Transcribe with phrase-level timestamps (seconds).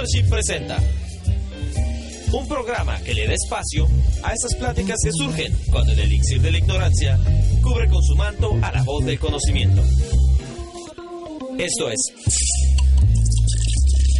[0.00, 0.78] Presenta
[2.32, 3.86] un programa que le da espacio
[4.22, 7.18] a esas pláticas que surgen cuando el elixir de la ignorancia
[7.60, 9.82] cubre con su manto a la voz del conocimiento.
[11.58, 11.98] Esto es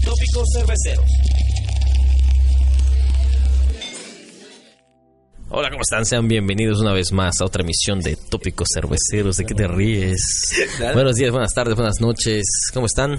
[0.05, 1.11] Tópicos Cerveceros.
[5.49, 6.05] Hola, ¿cómo están?
[6.05, 9.39] Sean bienvenidos una vez más a otra emisión de Tópicos Cerveceros.
[9.39, 10.53] ¿De qué te ríes?
[10.93, 12.45] Buenos días, buenas tardes, buenas noches.
[12.75, 13.19] ¿Cómo están?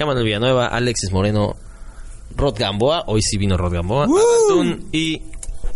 [0.00, 1.54] Manuel Villanueva, Alexis Moreno,
[2.36, 3.04] Rod Gamboa.
[3.06, 4.04] Hoy sí vino Rod Gamboa.
[4.04, 5.22] Agatún y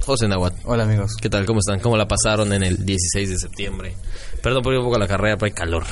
[0.05, 0.55] José Nahuat.
[0.65, 1.12] Hola amigos.
[1.20, 1.45] ¿Qué tal?
[1.46, 1.80] ¿Cómo están?
[1.80, 3.95] ¿Cómo la pasaron en el 16 de septiembre?
[4.42, 5.84] Perdón por ir un poco a la carrera, pero hay calor.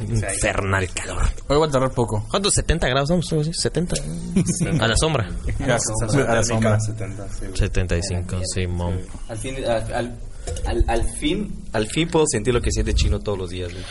[0.00, 1.22] Infernal calor.
[1.48, 2.24] Hoy voy a tardar poco.
[2.30, 2.54] ¿Cuántos?
[2.56, 3.08] ¿70 grados?
[3.10, 3.52] Vamos, ¿sí?
[3.52, 3.96] 70.
[4.80, 5.28] A la sombra.
[5.60, 6.78] A la sombra.
[7.54, 8.94] 75, sí, mom.
[9.28, 10.18] Al fin, al, al,
[10.66, 13.84] al, al fin, al fin puedo sentir lo que siente chino todos los días, güey.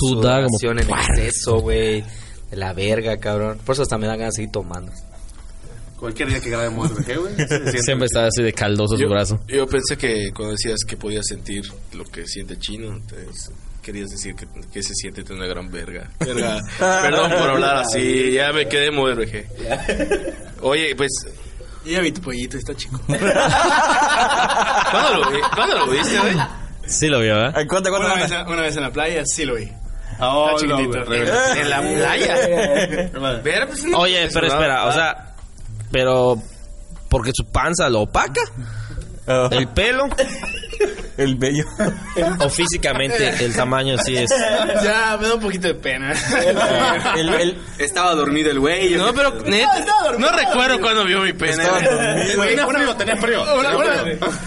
[0.00, 0.72] Sudar como...
[0.72, 2.02] En exceso, güey.
[2.50, 3.58] De la verga, cabrón.
[3.64, 4.90] Por eso hasta me dan ganas de seguir tomando.
[6.00, 7.34] Cualquier día que grabemos RG, güey.
[7.82, 9.38] Siempre está así de caldoso su Yo, brazo.
[9.46, 11.62] yo pensé que cuando decías que podías sentir
[11.92, 13.50] lo que siente chino, entonces
[13.82, 16.08] querías decir que, que se siente tener una gran verga.
[16.18, 16.58] Verga.
[16.78, 19.44] Perdón por hablar así, ya me quedé muy RG.
[20.62, 21.10] Oye, pues,
[21.84, 22.98] ya vi tu pollito, está chico.
[23.06, 23.24] ¿cuándo
[25.22, 26.34] lo, vi- ¿cuándo lo viste, güey?
[26.86, 27.52] Sí lo vio, ¿verdad?
[27.68, 29.70] ¿Cuánto, cuánto Una vez, una vez en la playa, sí lo vi.
[30.22, 30.98] Oh, está chiquitito.
[31.04, 31.14] no.
[31.14, 32.34] En la playa.
[33.42, 35.29] Ver, pues, no, Oye, pero espera, o sea,
[35.90, 36.36] pero
[37.08, 38.42] porque su panza lo opaca,
[39.26, 40.08] Oh, el pelo
[41.16, 41.62] el bello.
[42.40, 44.30] o físicamente el tamaño sí es.
[44.82, 46.12] Ya, me da un poquito de pena.
[47.16, 48.94] el, el, Estaba dormido el güey.
[48.94, 49.84] No, pero neta,
[50.18, 51.62] no recuerdo cuando vio mi pene.
[51.64, 53.44] Tenía frío, tenía frío.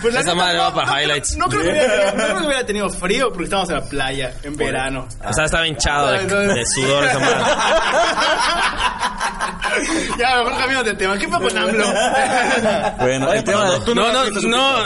[0.02, 1.38] Pues la Esa madre no, va para no, highlights.
[1.38, 4.34] No creo que hubiera, no creo que hubiera tenido frío porque estábamos en la playa,
[4.44, 5.08] en verano.
[5.24, 7.44] O sea, estaba hinchado de, de sudor esa madre.
[10.18, 11.18] Ya, mejor cambiamos de tema.
[11.18, 11.86] ¿Qué fue con AMLO?
[13.00, 13.96] bueno, el tema de...
[13.96, 14.84] No, no, no.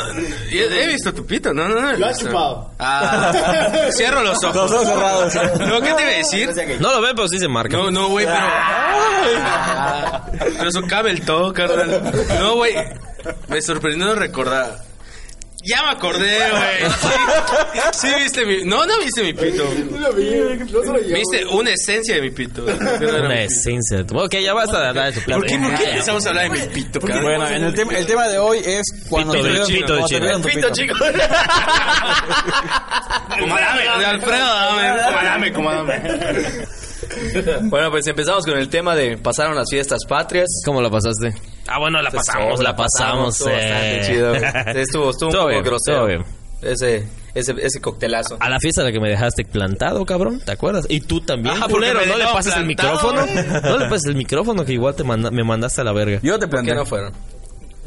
[0.50, 1.94] He he visto tu pito, no, no, no.
[1.94, 2.72] Lo has chupado.
[2.80, 3.32] Ah,
[3.92, 4.56] cierro los ojos.
[4.56, 5.36] Los ojos cerrados.
[5.60, 6.80] No, ¿qué te iba a decir?
[6.80, 7.78] No lo ven, pero sí se marca.
[7.78, 8.48] No, no, güey, pero.
[10.58, 12.12] Pero eso cabe el todo, carnal.
[12.40, 12.74] No, güey.
[13.48, 14.80] Me sorprendió recordar.
[15.68, 16.92] Ya me acordé, güey.
[17.92, 18.64] Sí, sí viste mi.
[18.64, 19.70] No, no viste mi pito.
[19.92, 20.30] No lo vi,
[20.72, 21.16] no solo yo.
[21.16, 22.64] Viste una esencia de mi pito.
[22.66, 24.06] Una esencia.
[24.14, 25.58] Ok, ya basta de hablar de tu ¿Por qué.
[25.58, 27.24] ¿Por qué empezamos a hablar de mi pito, cabrón?
[27.24, 30.34] Bueno, en el, tema, el tema de hoy es cuando Pito te de chino, de
[30.34, 30.96] tu Pito, chico.
[33.40, 35.04] Comandame, de Alfredo, dame.
[35.04, 36.77] Comandame, comandame.
[37.70, 40.48] Bueno, pues empezamos con el tema de pasaron las fiestas patrias.
[40.66, 41.34] ¿Cómo la pasaste?
[41.68, 43.36] Ah, bueno, la pasamos, la pasamos.
[43.36, 44.02] Estuvo bastante eh.
[44.08, 44.34] chido.
[44.80, 45.98] Estuvo, estuvo un Todo poco bien, grosero.
[45.98, 46.24] todo bien.
[46.62, 48.38] Ese, ese, ese coctelazo.
[48.40, 50.86] A la fiesta a la que me dejaste plantado, cabrón, ¿te acuerdas?
[50.90, 53.62] Y tú también, Ah, culero, no le pases el plantado, micrófono.
[53.62, 56.20] No le pases el micrófono que igual te manda- me mandaste a la verga.
[56.24, 57.14] Yo te ¿Por qué no fueron?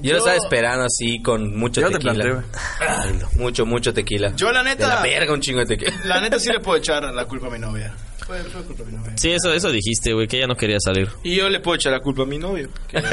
[0.03, 2.25] Yo, lo estaba esperando así con mucho Yo te tequila.
[2.25, 4.33] planteé, mucho, mucho tequila.
[4.37, 5.93] Yo, la De neta, la verga, un chingo de tequila.
[6.05, 7.93] la neta sí le puedo echar la culpa a mi novia.
[8.31, 9.13] Fue, fue culpa de mi novia.
[9.17, 11.09] Sí, eso, eso dijiste, güey, que ella no quería salir.
[11.25, 12.69] Y yo le puedo echar la culpa a mi novio.
[12.89, 13.05] Que es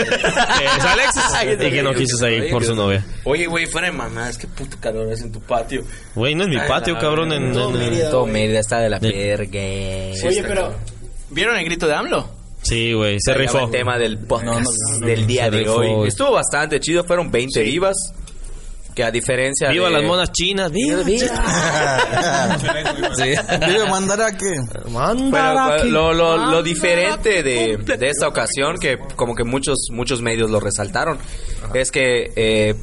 [0.86, 1.24] Alexis.
[1.66, 3.04] y que no quiso salir por su novia.
[3.24, 5.84] Oye, güey, fuera de mamá, es que puto calor es en tu patio.
[6.14, 7.32] Güey, no es mi patio, cabrón.
[7.34, 10.28] En, en- en- Todo Mérida está de la De- verga.
[10.28, 10.76] Oye, pero,
[11.32, 12.30] ¿vieron el grito de AMLO?
[12.62, 13.66] Sí, güey, se rifó.
[13.66, 16.08] El tema del podcast No, no, del día de rifó, hoy.
[16.10, 17.96] Estuvo bastante chido, fueron 20 vivas.
[18.98, 19.94] Que a diferencia Viva de...
[19.94, 21.28] las monas chinas, viva, viva.
[23.16, 23.36] Sí.
[23.36, 23.60] A
[24.40, 24.56] que...
[24.72, 25.90] Pero aquí.
[25.90, 30.60] lo, lo, lo diferente de, de esta ocasión, que como que muchos, muchos medios lo
[30.60, 31.20] resaltaron,
[31.76, 32.74] es que eh,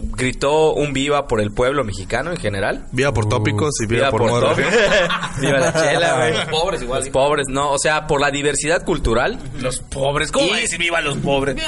[0.00, 2.86] gritó un viva por el pueblo mexicano en general.
[2.92, 4.54] Viva por tópicos y viva, por, modo.
[5.40, 6.32] viva la chela, güey.
[6.32, 7.00] Los pobres igual.
[7.00, 9.38] Los pobres, no, o sea, por la diversidad cultural.
[9.60, 11.56] Los pobres, ¿cómo Y- va a decir viva los pobres?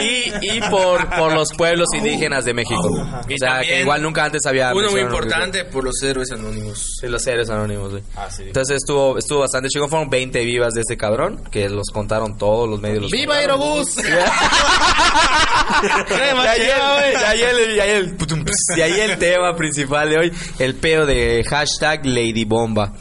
[0.00, 2.88] y, y por, por los pueblos indígenas de México.
[2.88, 4.72] O sea, que igual nunca antes había...
[4.74, 6.96] Uno muy importante por los héroes anónimos.
[7.00, 8.02] Sí, los héroes anónimos, güey.
[8.40, 9.88] Entonces estuvo, estuvo bastante chido.
[9.88, 13.02] Fueron 20 vivas de este cabrón, que los contaron todos los medios.
[13.02, 13.36] los ¡Viva.
[13.36, 13.96] Aerobús!
[15.82, 19.54] Y ahí el- y ahí el- y ahí el putum, ps, y ahí el tema
[19.56, 22.92] principal de hoy, el pedo de hashtag Lady Bomba.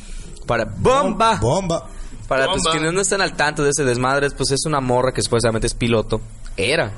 [0.45, 1.38] Para bomba.
[1.39, 1.88] Bomba.
[2.27, 2.71] Para los Bomba.
[2.71, 5.74] que no están al tanto de ese desmadre, pues es una morra que supuestamente es
[5.74, 6.21] piloto.
[6.57, 6.91] Era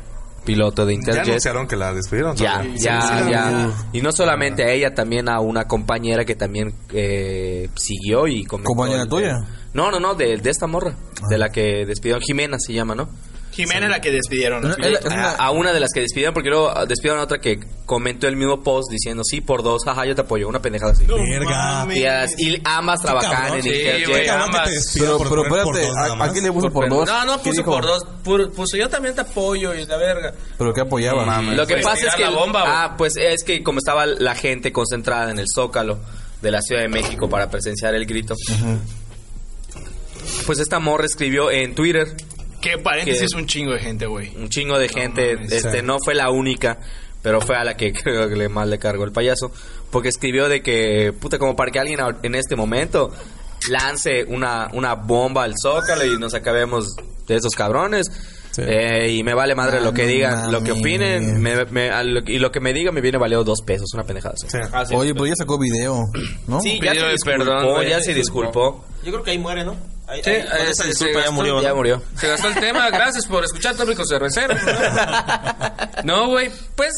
[0.46, 1.28] piloto de Ya Interjet.
[1.28, 2.36] anunciaron que la despidieron.
[2.36, 3.72] Ya, ya, ya.
[3.94, 8.68] Y no solamente a ella, también a una compañera que también eh, siguió y comentó
[8.70, 9.38] ¿Compañera tuya?
[9.74, 10.96] No, no, no, de, de esta morra.
[11.30, 12.20] De la que despidió.
[12.22, 13.10] Jimena se llama, ¿no?
[13.56, 14.66] Jimena la que despidieron.
[14.66, 14.76] A,
[15.06, 18.36] una- a una de las que despidieron, porque luego despidieron a otra que comentó el
[18.36, 21.06] mismo post diciendo sí por dos, jaja, yo te apoyo, una pendejada así.
[21.06, 21.88] Verga.
[21.94, 23.58] Y, as- y ambas trabajan cabrón.
[23.58, 24.50] en te despidan
[24.94, 25.90] Pero, por pero espérate,
[26.24, 27.08] ¿a, quién le puso por dos?
[27.08, 28.04] No, no ¿Qué puso por dos.
[28.56, 30.34] puso yo también te apoyo y la verga.
[30.58, 31.42] Pero que apoyaba.
[31.42, 32.74] Lo que Pues pasa es que la bomba, güey.
[32.76, 36.00] ah, pues es que como estaba la gente concentrada en el Zócalo
[36.42, 38.36] de la Ciudad de México para presenciar el grito.
[40.46, 42.16] Pues esta morra escribió en Twitter
[42.72, 44.36] Que paréntesis Que- un chingo de gente, güey.
[44.38, 45.52] un chingo de gente, mames.
[45.52, 45.86] este Sí.
[45.86, 46.80] no fue la única,
[47.22, 49.52] pero fue a la que creo que le más le cargó el payaso,
[49.92, 53.12] porque escribió de que puta como para que alguien en este momento
[53.70, 56.96] lance una una bomba al Zócalo y nos acabemos
[57.28, 58.08] de esos cabrones.
[58.52, 58.62] Sí.
[58.66, 61.90] Eh, y me vale madre Ah, lo que no digan, lo que opinen, me- me-
[61.90, 64.36] a lo- y lo que me digan me viene valiendo dos pesos, una pendejada.
[64.38, 64.48] Sí.
[64.96, 66.00] Oye, pero ya sacó video,
[66.48, 66.62] ¿no?
[66.62, 68.86] Sí, ya se disculpó, perdón, ya se disculpó.
[69.04, 69.76] Yo creo que ahí muere, ¿no?
[70.08, 71.62] Ahí, Sí, esa se- disculpa se ya gastó- murió, ¿no?
[71.64, 72.04] Ya murió.
[72.18, 74.60] Se gastó el tema, gracias por escuchar tópicos cerveceros.
[76.04, 76.92] No, güey, pues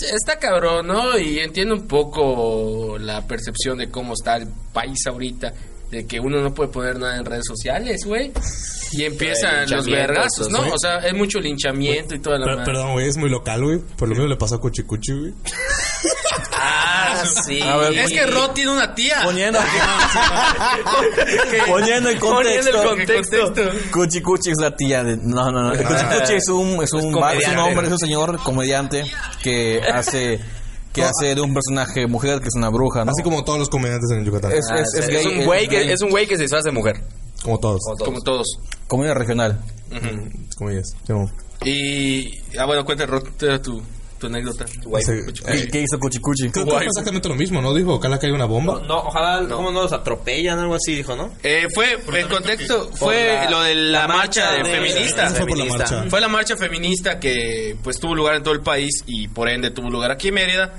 [0.00, 1.18] está cabrón, ¿no?
[1.18, 5.52] Y entiendo un poco la percepción de cómo está el país ahorita,
[5.90, 8.32] de que uno no puede poner nada en redes sociales, güey.
[8.92, 10.62] Y empiezan los vergazos, ¿no?
[10.62, 10.70] ¿sí?
[10.72, 12.72] O sea, es mucho linchamiento y toda la Per- madre.
[12.72, 13.78] perdón, güey, es muy local, güey.
[13.96, 15.32] Por lo mismo le pasó a Cuchicuchi, güey.
[16.52, 17.60] Ah, sí.
[17.62, 19.20] A ver, Es que Rod tiene una tía.
[19.24, 19.58] Poniendo,
[21.66, 23.44] poniendo el Poniendo el contexto.
[23.44, 23.90] contexto.
[23.92, 25.16] Cuchi Cuchi es la tía de...
[25.16, 25.70] No, no, no.
[25.70, 29.04] Cuchi Cuchi es un, es un, va- es un hombre, es un señor comediante
[29.42, 30.40] que hace...
[30.94, 33.10] Que hace de un personaje mujer que es una bruja, ¿no?
[33.10, 34.52] Así como todos los comediantes en Yucatán.
[34.52, 35.90] Es- Ah, es es, gay, un güey que gay.
[35.90, 37.02] es un güey que se disfraza de mujer.
[37.42, 37.80] Como todos.
[38.02, 38.46] Como todos.
[38.88, 39.60] comedia regional.
[40.56, 40.86] Como ellas.
[41.64, 42.38] Y.
[42.58, 43.24] Ah, bueno, cuenta, Rod,
[44.18, 44.64] tu, tu, tu anécdota.
[44.98, 46.50] Ese- ¿Qué, qué hizo Cuchi Cuchi?
[46.50, 47.74] Creo que fue exactamente lo mismo, ¿no?
[47.74, 48.80] Dijo, ojalá caiga una bomba.
[48.86, 50.58] No, ojalá, ¿cómo no los atropellan?
[50.58, 51.32] Algo así dijo, ¿no?
[51.42, 55.26] Eh, fue, el contexto fue la- lo de la, la marcha, de feminista.
[55.26, 55.94] Eso fue por la feminista.
[55.96, 56.10] marcha.
[56.10, 59.70] Fue la marcha feminista que pues tuvo lugar en todo el país y por ende
[59.70, 60.72] tuvo lugar aquí en Mérida.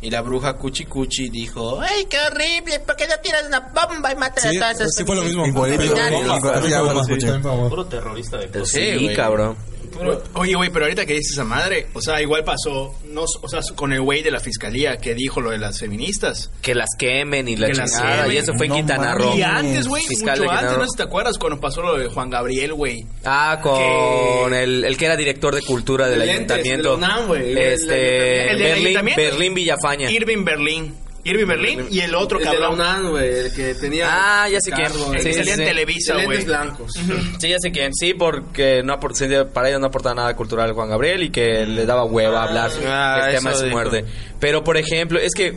[0.00, 2.78] Y la bruja Cuchi Cuchi dijo, ¡ay, qué horrible!
[2.86, 5.22] ¿Por qué no tiras una bomba y matas Sí, a todas esas sí fue lo
[5.24, 5.44] mismo.
[5.44, 7.26] Igualito, igual- Sí.
[7.68, 9.16] Puro terrorista de Sí, güey.
[9.16, 9.56] cabrón.
[9.98, 13.48] Pero, oye, güey, pero ahorita que dices esa madre, o sea, igual pasó, no, o
[13.48, 16.50] sea, con el güey de la fiscalía que dijo lo de las feministas.
[16.62, 18.22] Que las quemen y la Que chingada.
[18.22, 18.32] quemen.
[18.32, 19.24] Y eso fue en No Quintana mames.
[19.26, 19.36] Roo.
[19.36, 21.98] Y antes, güey, Fiscal mucho de antes, no sé si te acuerdas cuando pasó lo
[21.98, 23.04] de Juan Gabriel, güey.
[23.24, 26.90] Ah, con Que- el, el que era director de cultura del De lentes, ayuntamiento.
[26.90, 27.34] de UNAM.
[27.34, 29.22] El Este, del Berlín, ayuntamiento.
[29.22, 30.10] Berlín Villafaña.
[30.10, 30.94] Irving Berlín.
[31.28, 32.74] Irving Berlín y el otro El de la cabrón.
[32.80, 34.06] UNAM, güey, el que tenía...
[34.10, 34.86] Ah, ya sé quién.
[35.14, 35.58] El Sí, salía en.
[35.60, 36.26] Televisa, güey.
[36.28, 36.92] lentes blancos.
[37.38, 37.92] Sí, ya sé quién.
[37.94, 42.04] Sí, porque no para ellos no aportaba nada cultural Juan Gabriel y que le daba
[42.04, 43.76] hueva hablar Ah, del tema de su dijo.
[43.76, 44.04] muerte.
[44.40, 45.54] Pero, por ejemplo, es que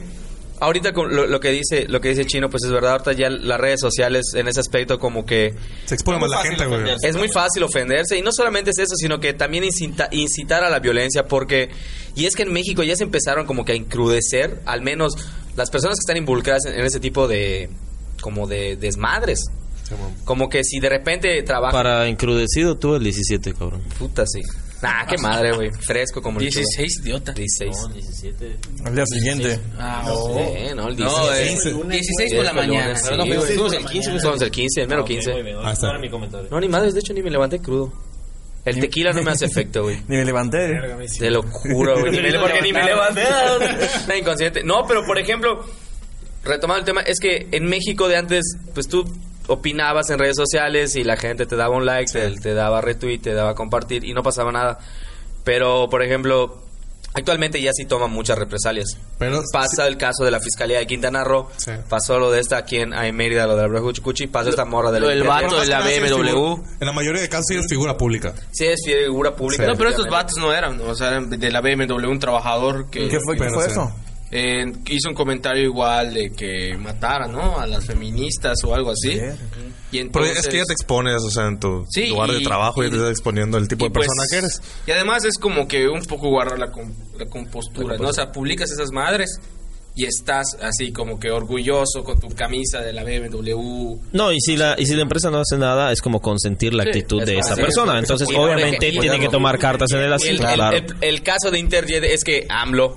[0.59, 2.91] ahorita con lo, lo que dice lo que dice Chino, pues es verdad.
[2.91, 6.65] Ahorita ya las redes sociales en ese aspecto como que Se expone más la gente,
[6.67, 6.83] güey.
[7.01, 10.69] es muy fácil ofenderse y no solamente es eso, sino que también incita- incitar a
[10.69, 11.69] la violencia porque
[12.15, 15.13] y es que en México ya se empezaron como que a encrudecer, al menos
[15.55, 17.69] las personas que están involucradas en, en ese tipo de
[18.21, 19.39] como de desmadres.
[20.23, 23.81] Como que si de repente trabaja Para encrudecido tuvo el 17, cabrón.
[23.99, 24.39] puta sí.
[24.81, 25.69] Nah, qué madre, güey.
[25.71, 26.61] Fresco como el chivo.
[26.77, 27.33] 16, idiota.
[27.33, 27.75] 16.
[27.93, 28.57] 17.
[28.85, 29.59] Al día siguiente.
[29.77, 30.97] Ah, Sí, no, el 16.
[30.97, 31.73] No, eh, 15.
[31.89, 32.95] 16 por la mañana.
[32.95, 34.21] Sí, Pero no, fuimos- fuimos el 15, güey.
[34.21, 35.33] Fuimos el 15, el mero 15.
[35.33, 35.87] Muy bien, Ah, está.
[35.87, 36.47] ahora mi comentario.
[36.49, 37.91] No, ni madres, de hecho ni me levanté crudo.
[38.65, 39.97] El tequila no me hace efecto, güey.
[40.07, 40.79] Ni me levanté.
[41.19, 42.11] Te lo juro, güey.
[42.21, 43.23] Ni me- porque ni me levanté.
[43.83, 44.63] Está inconsciente.
[44.63, 45.65] No, pero por ejemplo,
[46.43, 49.03] retomando el tema, es que en México de antes, pues tú
[49.47, 53.19] opinabas en redes sociales y la gente te daba un like, te, te daba retweet,
[53.19, 54.77] te daba compartir y no pasaba nada.
[55.43, 56.61] Pero, por ejemplo,
[57.13, 58.97] actualmente ya sí toman muchas represalias.
[59.17, 61.71] Pero Pasa el caso de la Fiscalía de Quintana Roo, Sí.
[61.89, 63.67] pasó lo de esta aquí en, en Mérida, lo de la
[64.27, 66.55] pasó esta morra del del vato de la BMW.
[66.79, 68.33] En la mayoría de casos sí es figura pública.
[68.51, 69.65] Sí, es figura pública.
[69.65, 73.07] No, pero estos vatos no eran, o sea, eran de la BMW, un trabajador que
[73.07, 73.91] ¿Qué fue, qué fue eso?
[74.31, 77.59] Eh, hizo un comentario igual de que matara, ¿no?
[77.59, 79.19] A las feministas o algo así.
[79.91, 82.43] Y Pero es que ya te expones, o sea, en tu Sí, lugar de y-
[82.43, 84.61] trabajo, y- ya te estás exponiendo el tipo de pues, persona que eres.
[84.87, 88.07] Y además es como que un poco guardar la, com- la compostura, ¿no?
[88.07, 89.39] O sea, publicas esas madres
[89.93, 93.97] y estás así como que orgulloso con tu camisa de la BMW.
[94.13, 96.83] No, y si la y si la empresa no hace nada, es como consentir la
[96.83, 97.95] Sí, actitud es de esa persona.
[97.95, 100.47] es- Entonces, obviamente, tiene que tomar cartas en el asunto.
[100.71, 102.95] el- el caso de Interjet es que AMLO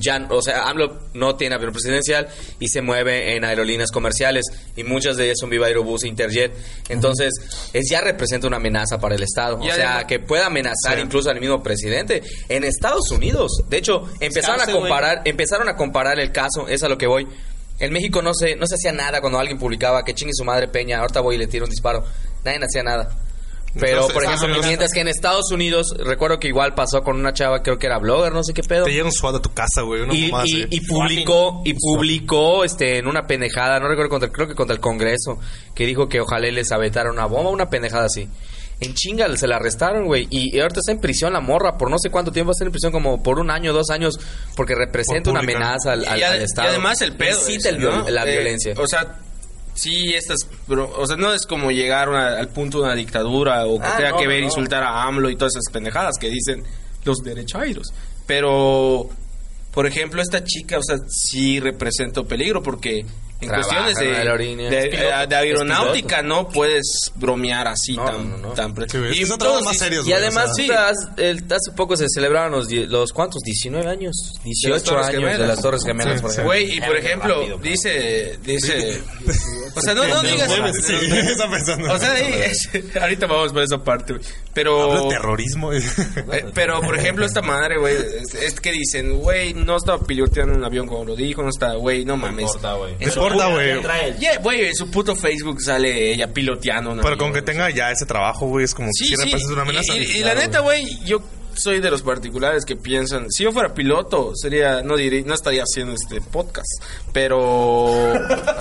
[0.00, 2.28] ya, o sea, AMLO no tiene avión presidencial
[2.60, 4.44] y se mueve en aerolíneas comerciales
[4.76, 6.52] y muchas de ellas son Viva Aerobús e Interjet.
[6.88, 7.32] Entonces,
[7.72, 9.58] es ya representa una amenaza para el Estado.
[9.62, 13.62] Y o sea, que pueda amenazar incluso al mismo presidente en Estados Unidos.
[13.68, 17.26] De hecho, empezaron a comparar, empezaron a comparar el caso, es a lo que voy.
[17.78, 20.68] En México no se, no se hacía nada cuando alguien publicaba que chingue su madre
[20.68, 22.04] Peña, ahorita voy y le tiro un disparo.
[22.44, 23.08] Nadie hacía nada.
[23.74, 27.32] Pero, Entonces, por ejemplo, mientras que en Estados Unidos, recuerdo que igual pasó con una
[27.32, 28.84] chava, creo que era blogger, no sé qué pedo.
[28.84, 30.02] Te llega un SWAT a tu casa, güey.
[30.02, 34.46] Una Y, mamá y- publicó y publicó este en una pendejada no recuerdo contra creo
[34.46, 35.38] que contra el Congreso
[35.74, 38.28] que dijo que ojalá les aventara una bomba una pendejada así
[38.80, 41.90] en chinga se la arrestaron güey y, y ahorita está en prisión la morra por
[41.90, 44.18] no sé cuánto tiempo va a estar en prisión como por un año dos años
[44.56, 47.38] porque representa Por una amenaza al, al- y, ade- al y Estado además el pedo
[47.38, 48.10] incita es, el viol- ¿no?
[48.10, 49.18] la Eh, violencia o sea
[49.74, 50.38] sí estas
[50.68, 53.86] pero, o sea no es como llegar a- al punto de una dictadura o que
[53.86, 54.46] Ah, tenga no, que ver no.
[54.46, 56.62] insultar a AMLO y todas esas pendejadas que dicen
[57.04, 57.92] los derechairos
[58.26, 59.08] pero
[59.72, 63.04] por ejemplo esta chica o sea sí representa peligro porque
[63.42, 64.70] en cuestiones de, en la aerolínea.
[64.70, 65.26] de- Es piloto.
[65.26, 68.48] de aeronáutica no puedes bromear así No, tan no, no.
[68.54, 70.88] tan pre- Sí, y son todos trabajos más serios, y güey, además o sea.
[70.88, 75.38] hace- el- hace poco se celebraron los, los cuántos 19 años 18 Torres años Gemelas.
[75.38, 79.02] de las Torres Gemelas por ejemplo Güey, y por ejemplo, dice, dice,
[79.76, 80.50] o sea, no, no digas,
[80.82, 81.92] Sí, está pensando.
[81.92, 82.68] o sea, es-
[83.00, 84.24] ahorita vamos por esa parte, güey.
[84.54, 85.72] pero, Habla de terrorismo.
[85.72, 85.82] eh,
[86.54, 90.64] pero por ejemplo esta madre, güey, es, es que dicen, güey, no estaba piloteando un
[90.64, 92.50] avión como lo dijo, no está, güey, no mames.
[93.32, 94.18] Importa, güey.
[94.18, 97.30] Yeah, güey, en su puto Facebook sale ella piloteando Pero avión.
[97.30, 99.16] con que tenga ya ese trabajo, güey, es como que Sí, si sí.
[99.52, 99.96] una amenaza.
[99.96, 101.22] Y, y- y la neta, güey, yo
[101.54, 105.62] soy de los particulares que piensan, si yo fuera piloto, sería, no diré, no estaría
[105.62, 106.82] haciendo este podcast,
[107.12, 108.12] pero,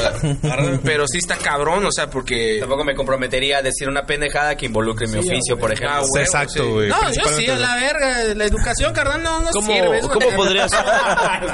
[0.84, 2.58] pero sí está cabrón, o sea, porque...
[2.60, 6.18] tampoco me comprometería a decir una pendejada que involucre mi oficio por ejemplo Ah, huevo,
[6.20, 6.70] Exacto, sí.
[6.70, 10.00] güey, No, yo sí, a la verga, la educación, carnal, no, no ¿Cómo, sirve.
[10.00, 10.10] eso.
[10.14, 10.72] ¿cómo podrías,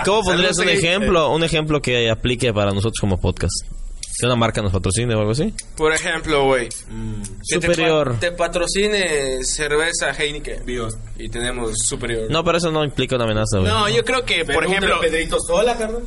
[0.05, 0.71] cómo pondrías un sí.
[0.71, 3.65] ejemplo, un ejemplo que aplique para nosotros como podcast?
[4.19, 5.53] Que una marca nos patrocine o algo así.
[5.75, 6.69] Por ejemplo, güey.
[6.69, 8.13] te Superior.
[8.13, 10.63] pa- Te, patrocine cerveza Heineken.
[11.19, 12.27] Y tenemos superior.
[12.29, 13.71] No, pero eso no implica una amenaza, güey.
[13.71, 16.03] No, yo creo que, por ejemplo, Pedrito Sola, carnal.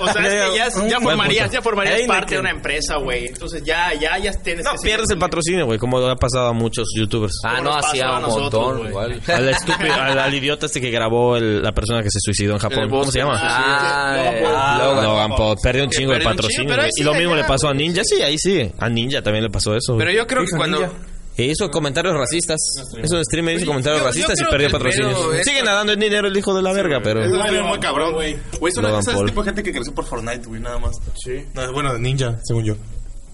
[0.00, 2.14] o sea, es que ya, ya formarías, ya formarías Heineken.
[2.16, 3.26] parte de una empresa, güey.
[3.26, 6.88] Entonces ya, ya, ya tienes No, pierdes el patrocinio, güey, como ha pasado a muchos
[6.96, 7.34] youtubers.
[7.44, 9.20] ah no hacía un montón güey.
[9.28, 12.58] Al estúpido, al, al idiota este que grabó el- la persona que se suicidó en
[12.58, 12.88] Japón.
[12.88, 13.38] ¿Cómo se llama?
[13.42, 15.04] ah, Logan Paul.
[15.04, 15.30] Logan.
[15.36, 15.56] Paul.
[15.62, 16.74] Perdió un chingo de patrocinio.
[16.96, 17.74] Y lo mismo le allá, pasó a.
[17.74, 18.70] Ninja, sí, ahí sí.
[18.78, 19.96] A Ninja también le pasó eso.
[19.98, 20.92] Pero yo creo que cuando...
[21.34, 22.58] E hizo comentarios racistas.
[23.02, 25.34] Hizo un streamer, hizo comentarios yo- yo racistas y perdió patrocinios.
[25.34, 27.24] es- Sigue nadando en dinero el hijo de la verga, pero...
[27.24, 28.36] Es un muy cabrón, güey.
[28.60, 30.94] Güey, es una tipo de gente que creció por Fortnite, güey, nada más.
[31.24, 31.44] Sí.
[31.72, 32.74] bueno, ninja, según yo.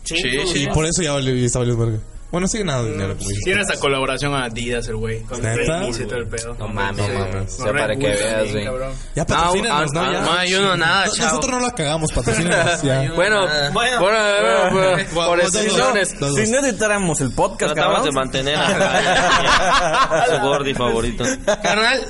[0.05, 0.63] Sí, sí.
[0.63, 2.05] Y por eso ya valió- estaba valiendo verga.
[2.31, 3.17] Bueno, sigue nada de dinero.
[3.45, 5.23] Tiene esta colaboración a Adidas, el güey.
[5.23, 5.51] Con Bull
[5.99, 6.55] y todo el pedo.
[6.59, 7.59] no mames No mames.
[7.59, 8.69] o sea, para que veas güey
[9.15, 10.13] Ya patrocínanos, No, ¿no?
[10.13, 10.21] Ya.
[10.21, 11.27] no, yo no nada, chao.
[11.27, 12.83] Nosotros no la cagamos, patrocínanos.
[12.83, 13.13] ya.
[13.15, 13.71] bueno Ah.
[13.73, 20.39] bueno bueno, bueno, por excepciones Si no editáramos el podcast, Tratamos de mantener a su
[20.47, 21.25] gordi favorito.
[21.63, 22.07] Carnal,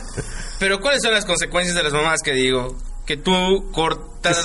[0.59, 2.77] pero ¿cuáles son las consecuencias de las mamás que digo?
[3.09, 3.33] Que tú
[3.73, 4.45] cortas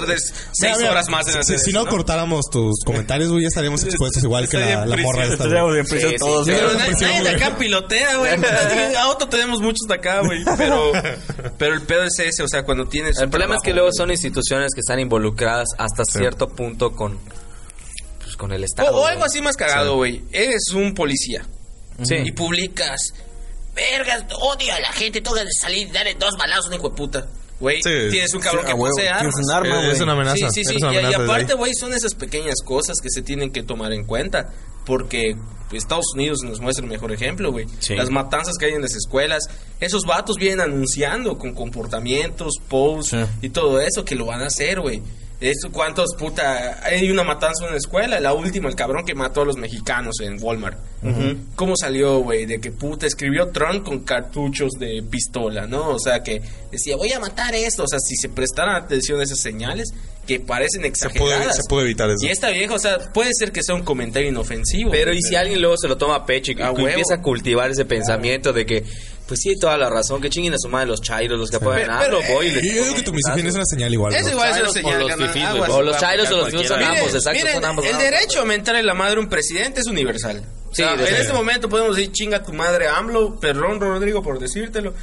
[0.54, 3.84] seis Mira, horas más en si, hacer si no, cortáramos tus comentarios, güey, ya estaríamos
[3.84, 5.34] expuestos igual que la, la morra esta.
[5.44, 6.46] Estaríamos en prisión Sí, sí, todos.
[6.46, 6.54] sí.
[6.56, 8.32] Pero nadie, prisión, nadie de acá pilotea, güey.
[9.00, 10.46] Auto tenemos muchos de acá, güey.
[10.58, 10.94] Pero,
[11.58, 13.20] pero el pedo es ese, o sea, cuando tienes.
[13.20, 17.20] el problema es que luego son instituciones que están involucradas hasta cierto punto con
[18.20, 20.24] pues, con el Estado o algo así más cagado, güey.
[20.32, 21.46] Eres un policía.
[22.02, 22.16] Sí.
[22.16, 23.12] Y publicas.
[23.76, 26.90] Vergas, odio a la gente, tengo que salir y darle dos balazos a un hijo
[26.92, 27.28] de puta.
[27.64, 27.90] Güey, Sí.
[28.12, 29.36] tienes un cabrón Sí, que a huevo, posee tienes armas.
[29.48, 30.36] un arma, Es una amenaza.
[30.36, 30.72] Sí, sí, sí.
[30.72, 34.04] Eres una Y, aparte, güey, son esas pequeñas cosas que se tienen que tomar en
[34.04, 34.50] cuenta.
[34.86, 35.38] Porque
[35.72, 37.66] Estados Unidos nos muestra el mejor ejemplo, güey.
[37.80, 37.96] Sí.
[37.96, 39.44] Las matanzas que hay en las escuelas.
[39.80, 44.82] Esos vatos vienen anunciando con comportamientos, posts y todo eso que lo van a hacer,
[44.82, 45.02] güey.
[45.44, 46.80] Esto, ¿Cuántos, puta?
[46.84, 48.18] Hay una matanza en una escuela.
[48.22, 50.78] La última, el cabrón que mató a los mexicanos en Walmart.
[51.56, 52.46] ¿Cómo salió, güey?
[52.46, 55.90] De que puta escribió Trump con cartuchos de pistola, ¿no?
[55.90, 57.84] O sea, que decía, voy a matar esto.
[57.84, 59.90] O sea, si se prestaran atención a esas señales
[60.26, 61.40] que parecen Se exageradas.
[61.40, 62.26] puede, se puede evitar eso.
[62.26, 64.92] Y esta vieja, o sea, puede ser que sea un comentario inofensivo.
[64.92, 66.88] Pero y si alguien luego se lo toma a pecho y A huevo.
[66.88, 68.86] empieza a cultivar ese pensamiento de que,
[69.28, 71.90] pues sí, toda la razón, que chinguen a su madre los chairos, los que apoyan
[71.90, 74.14] a Pero, AMLO, voy yo digo que tu misoginia es una señal igual.
[74.14, 74.32] Güey.
[74.32, 75.44] igual es una señal, o los fifís.
[75.70, 78.04] O los chairos o los fifís son ambos, exacto, miren, son ambos, El ambos.
[78.04, 80.44] derecho a mentarle la madre a un presidente es universal.
[80.70, 84.40] O sea, Sí, en este momento podemos decir chinga tu madre AMLO, perdón Rodrigo por
[84.40, 84.94] decírtelo.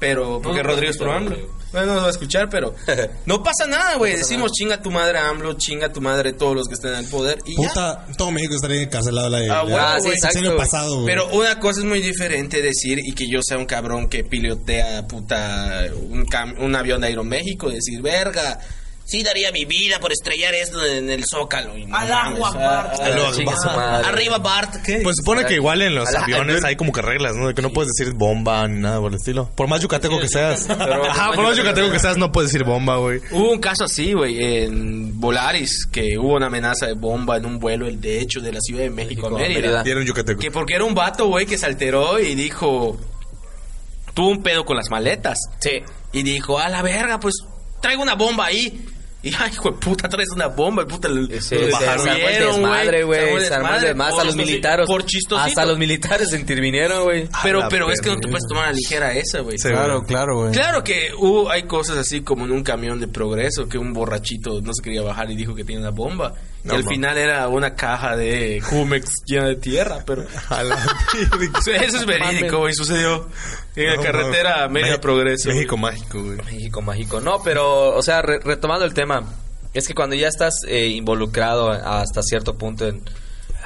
[0.00, 1.36] Pero, porque Rodrigo es pro AMLO.
[1.72, 2.74] Bueno, no nos va a escuchar, pero
[3.26, 4.16] no pasa nada, güey.
[4.16, 7.38] Decimos chinga tu madre AMLO, chinga tu madre todos los que estén en el poder.
[7.44, 7.68] Y ya.
[7.68, 10.38] Puta, todo México estaría encarcelado la de Ah, Ah, sí, exacto.
[10.40, 11.04] año pasado.
[11.06, 15.06] Pero una cosa es muy diferente decir y que yo sea un cabrón que pilotea
[15.06, 18.58] puta un, cam- un avión de Aeroméxico decir, verga,
[19.10, 21.76] sí daría mi vida por estrellar esto en el Zócalo.
[21.76, 22.94] Y no Al agua, Bart.
[23.34, 24.06] su madre.
[24.06, 25.00] Arriba Bart, ¿qué?
[25.02, 27.48] Pues supone que igual en los aviones hay como que reglas, ¿no?
[27.48, 29.50] De que no puedes decir bomba ni nada por el estilo.
[29.56, 30.70] Por más yucateco que seas.
[30.70, 33.20] Ajá, por más yucateco que seas, no puedes decir bomba, güey.
[33.32, 37.58] Hubo un caso así, güey, en Volaris, que hubo una amenaza de bomba en un
[37.58, 39.60] vuelo, el de hecho, de la Ciudad de México a Mérida.
[39.60, 39.82] Mérida.
[39.84, 40.40] Y era un yucateco.
[40.40, 42.98] Que porque era un vato, güey, que se alteró y dijo...
[44.14, 45.38] Tuvo un pedo con las maletas.
[45.60, 45.82] Sí.
[46.12, 47.34] Y dijo, a la verga, pues
[47.80, 48.84] traigo una bomba ahí.
[49.22, 51.08] Y ay, hijo de puta, traes una bomba, puta.
[51.08, 53.20] lo- Sí, lo se bajaron, vieron, desmadre, güey.
[53.44, 53.88] Se armó desmadre.
[53.90, 54.86] Hasta por los militares.
[54.86, 55.36] Por chistosito.
[55.48, 57.28] Hasta los militares intervinieron, güey.
[57.42, 59.58] Pero, A pero es que no te puedes tomar a la ligera esa, güey.
[59.58, 60.52] Sí, Claro, claro, güey.
[60.52, 64.60] Claro que hubo, hay cosas así como en un camión de progreso que un borrachito
[64.62, 66.34] no se quería bajar y dijo que tenía una bomba.
[66.62, 70.22] No, y al final era una caja de Jumex llena de tierra, pero
[71.82, 73.28] eso es verídico, güey, sucedió
[73.76, 74.70] en la carretera no.
[74.74, 75.48] media Me- progreso.
[75.48, 76.36] México mágico, güey.
[76.36, 77.20] México mágico.
[77.20, 79.24] No, pero, o sea, re- retomando el tema,
[79.72, 83.02] es que cuando ya estás eh, involucrado hasta cierto punto en,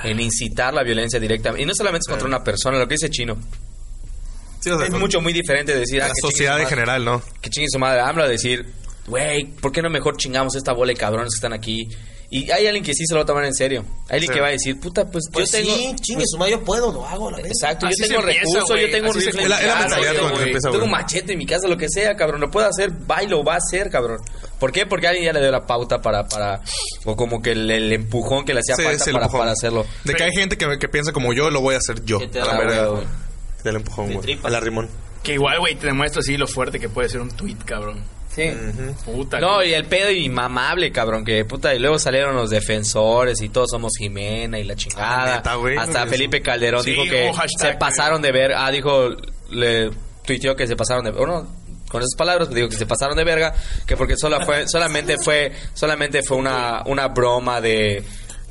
[0.05, 3.11] en incitar la violencia directamente, y no solamente es contra una persona, lo que dice
[3.11, 3.37] Chino,
[4.61, 7.05] Sí, o sea, es mucho muy diferente de decir, ah, La chingue sociedad en general,
[7.05, 7.23] ¿no?
[7.43, 8.65] que chingue su madre AMLO, a decir,
[9.07, 11.87] güey, ¿por qué no mejor chingamos esta bola de cabrones que están aquí?
[12.37, 13.85] Y hay alguien que sí se lo va a tomar en serio.
[14.09, 14.35] Hay alguien Sí.
[14.35, 15.73] que va a decir, puta, pues, Pues yo tengo...
[15.77, 17.53] sí, chingue su madre, yo puedo, lo hago, la verdad.
[17.55, 20.29] Exacto, Así yo tengo empieza, recursos, yo tengo un rifle la- la mentalidad con que
[20.35, 22.91] tengo- empieza, tengo un machete en mi casa, lo que sea, cabrón, lo puedo hacer,
[23.09, 24.19] va y lo va a hacer, cabrón.
[24.59, 24.85] ¿Por qué?
[24.85, 26.61] Porque alguien ya le dio la pauta para, para
[27.05, 29.53] o como que el, el empujón que le hacía Sí, falta sí, el para, para
[29.53, 29.87] hacerlo.
[30.03, 32.19] De que hay gente que, que piensa como yo, lo voy a hacer yo.
[32.19, 33.05] Te la huevo.
[33.63, 34.19] Del empujón, güey.
[34.21, 34.47] tripas.
[34.47, 34.89] A la rimón.
[35.23, 38.03] Que igual, güey, te demuestra así lo fuerte que puede ser un tweet, cabrón.
[38.35, 38.51] Sí.
[39.05, 39.39] Puta.
[39.39, 43.71] No, y el pedo inmamable, cabrón, que puta, y luego salieron los defensores y todos
[43.71, 45.37] somos Jimena y la chingada.
[45.37, 45.83] Ah, neta.
[45.83, 46.11] Hasta Eso.
[46.11, 49.11] Felipe Calderón Sí, dijo que hubo hashtag, se pasaron de ver, ah, dijo,
[49.51, 49.91] le
[50.25, 51.47] tuiteó que se pasaron de, bueno,
[51.89, 53.55] con esas palabras digo que se pasaron de verga,
[53.87, 58.03] que porque sola fue, solamente fue, solamente fue una, una broma de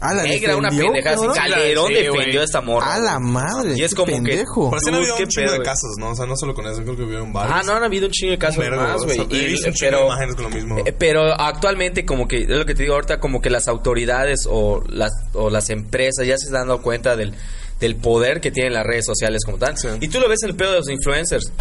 [0.05, 1.25] Ah, la negra, una pendeja así.
[1.33, 2.93] Calderón Sí, defendió a esta morra.
[2.95, 3.73] A la madre.
[3.77, 4.69] Y es qué como que- pendejo.
[4.69, 6.09] Pero sí han habido un chingo pedo, de casos, ¿no?
[6.11, 7.55] O sea, no solo con eso, creo que hubieron varios.
[7.57, 9.15] Ah, no, han habido un chingo de casos más, o güey.
[9.15, 10.77] sea, he Y- visto un chingo de imágenes con lo mismo.
[10.85, 14.47] eh, pero actualmente como que, es lo que te digo ahorita, como que las autoridades
[14.49, 17.33] o las, o las empresas ya se están dando cuenta del,
[17.79, 19.77] del poder que tienen las redes sociales como tal.
[19.77, 19.87] Sí.
[20.01, 21.51] Y tú lo ves en el pedo de los influencers.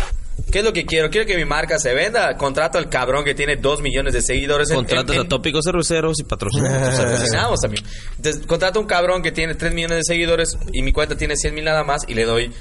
[0.50, 1.08] ¿Qué es lo que quiero?
[1.10, 2.36] Quiero que mi marca se venda.
[2.36, 4.70] Contrato al cabrón que tiene dos millones de seguidores.
[4.70, 7.60] Contratas en- a tópicos cerveceros y patrocinamos.
[7.60, 7.84] también.
[8.16, 11.36] Entonces, contrato a un cabrón que tiene 3 millones de seguidores y mi cuenta tiene
[11.36, 12.52] 100 mil nada más y le doy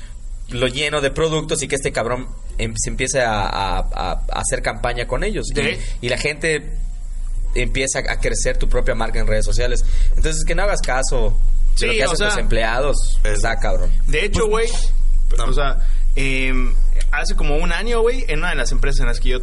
[0.50, 4.40] lo lleno de productos y que este cabrón em- se empiece a, a- a- a
[4.40, 5.48] hacer campaña con ellos.
[5.56, 6.78] Y, y la gente
[7.56, 9.84] empieza a crecer tu propia marca en redes sociales.
[10.16, 11.38] Entonces, que no hagas caso
[11.74, 13.20] de Sí, lo que hacen sea- tus empleados.
[13.24, 13.92] Está cabrón.
[14.08, 14.68] De hecho, güey,
[15.48, 15.78] o sea,
[16.16, 16.74] em,
[17.12, 19.40] hace como un año, güey, en una de las empresas en las que yo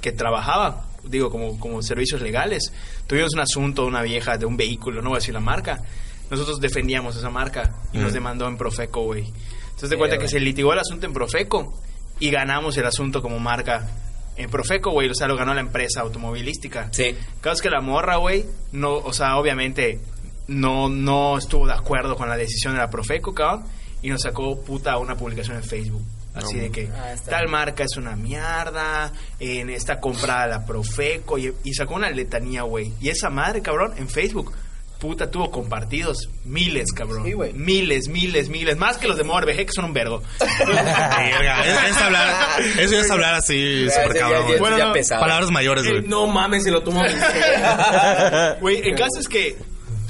[0.00, 2.72] que trabajaba, digo, como, como servicios legales,
[3.06, 5.82] tuvimos un asunto de una vieja de un vehículo, no voy a decir la marca.
[6.30, 9.24] Nosotros defendíamos esa marca y nos demandó en Profeco, güey.
[9.24, 11.74] Entonces te cuenta que se litigó el asunto en Profeco
[12.20, 13.88] y ganamos el asunto como marca
[14.36, 15.08] en Profeco, güey.
[15.08, 16.88] O sea, lo ganó la empresa automovilística.
[16.92, 17.16] Sí.
[17.40, 20.00] Claro, es que la morra, güey, no, o sea, obviamente
[20.46, 23.64] no, no estuvo de acuerdo con la decisión de la Profeco, cabrón,
[24.02, 26.02] y nos sacó puta una publicación en Facebook.
[26.32, 27.50] Así de que Ah, tal bien.
[27.50, 32.92] marca es una mierda, en esta comprada la Profeco, y, y sacó una letanía, güey.
[33.00, 34.52] Y esa madre, cabrón, en Facebook,
[35.00, 37.24] puta, tuvo compartidos miles, cabrón.
[37.24, 37.52] Sí, güey.
[37.52, 40.22] miles, miles, miles, más que los de Morbg, que son un vergo.
[40.38, 44.38] Verga, es, es hablar, eso ya es hablar así, súper Ya- cabrón.
[44.40, 44.54] ya- güey.
[44.54, 45.20] ya- Bueno, ya no, pesado.
[45.22, 46.02] Palabras mayores, güey.
[46.06, 47.02] No mames, se lo tomo.
[48.60, 49.56] Güey, el caso es que,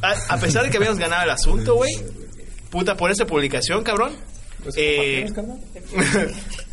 [0.03, 1.93] a, a pesar de que habíamos ganado el asunto, güey,
[2.71, 4.13] puta, por esa publicación, cabrón.
[4.77, 5.27] Eh,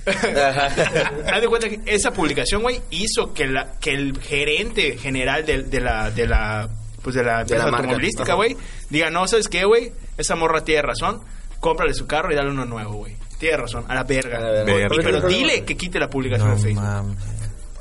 [0.05, 5.63] Haz de cuenta que esa publicación, güey, hizo que, la, que el gerente general de,
[5.63, 6.69] de la, de la,
[7.01, 7.77] pues de la, empresa marca.
[7.79, 8.55] automovilística, güey,
[8.89, 9.91] diga, no, ¿sabes qué, güey?
[10.17, 11.21] Esa morra tiene razón,
[11.60, 13.15] cómprale su carro y dale uno nuevo, güey.
[13.39, 14.38] Tiene razón, a la verga.
[14.38, 14.88] A la verga.
[14.89, 14.95] Verga.
[15.03, 16.83] Pero dile que quite la publicación de Facebook.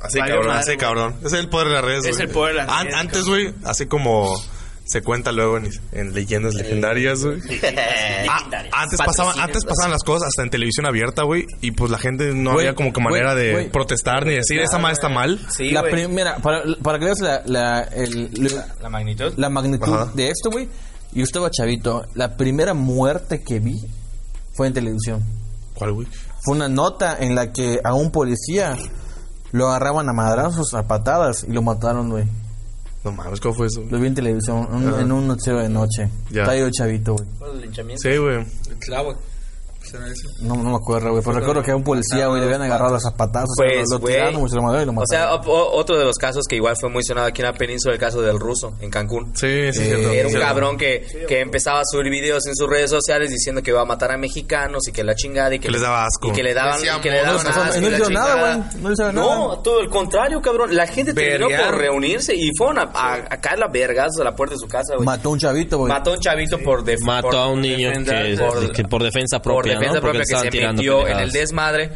[0.01, 0.77] Así Valió cabrón, madre, así güey.
[0.77, 1.15] cabrón.
[1.25, 2.27] Es el poder de las redes, Es güey.
[2.27, 4.31] el poder de las An- redes, Antes, güey, así como
[4.87, 7.39] se cuenta luego en, en leyendas legendarias, güey.
[8.29, 8.43] Ah,
[8.83, 12.33] antes pasaban, antes pasaban las cosas hasta en televisión abierta, güey, y pues la gente
[12.33, 13.69] no Güey, había como que manera güey, de güey.
[13.71, 15.39] protestar ni decir esa madre está mal.
[15.49, 15.91] Sí, la güey.
[15.93, 18.29] primera, para, para que veas la, la, el-
[18.81, 19.33] La magnitud.
[19.37, 20.11] la magnitud Ajá.
[20.13, 20.67] de esto, güey.
[21.13, 22.05] Yo estaba chavito.
[22.15, 23.79] La primera muerte que vi
[24.53, 25.23] fue en televisión.
[25.73, 26.07] ¿Cuál, güey?
[26.43, 28.77] Fue una nota en la que a un policía
[29.51, 32.25] lo agarraban a madrazos, a patadas y lo mataron, güey.
[33.11, 33.81] No mames, ¿cómo fue eso?
[33.89, 35.01] Lo vi en televisión, un- Ajá.
[35.01, 36.09] en un noticiero de noche.
[36.29, 36.41] Ya.
[36.41, 37.53] Estaba yo chavito, güey.
[37.55, 38.01] El linchamiento.
[38.01, 38.37] Sí, güey.
[38.69, 39.15] El clavo.
[40.41, 41.23] No, no me acuerdo, güey.
[41.23, 43.49] Pero recuerdo que a un policía, güey, le habían agarrado a zapatazos.
[43.57, 44.13] Pues, lo, lo güey.
[44.15, 45.43] tiraron, güey, se lo mandaron y lo O mataron.
[45.43, 47.53] sea, o- o- otro de los casos que igual fue muy sonado aquí en la
[47.53, 49.33] península, el caso del ruso, en Cancún.
[49.35, 50.09] Sí, sí, Eh, cierto.
[50.11, 50.47] Era un cierto.
[50.47, 53.85] cabrón que, que empezaba a subir videos en sus redes sociales diciendo que iba a
[53.85, 56.29] matar a mexicanos y que la chingada y que, Que les daba asco.
[56.29, 57.89] Y que le daban, Decía y que le daban monos, o sea, asco y no
[57.89, 58.55] la hizo nada, chingada.
[58.71, 59.63] güey, no hizo No, nada.
[59.63, 60.75] todo el contrario, cabrón.
[60.75, 61.71] La gente terminó Verguear.
[61.71, 64.67] por reunirse y fueron a, a, a caer las vergas a la puerta de su
[64.67, 65.05] casa, güey.
[65.05, 65.91] Mató a un chavito, güey.
[65.91, 68.83] Mató a un chavito por def- Mató por a un niño defensa- que, por- que
[68.83, 70.01] por defensa propia, defensa ¿no?
[70.01, 71.91] Propia que se metió en el desmadre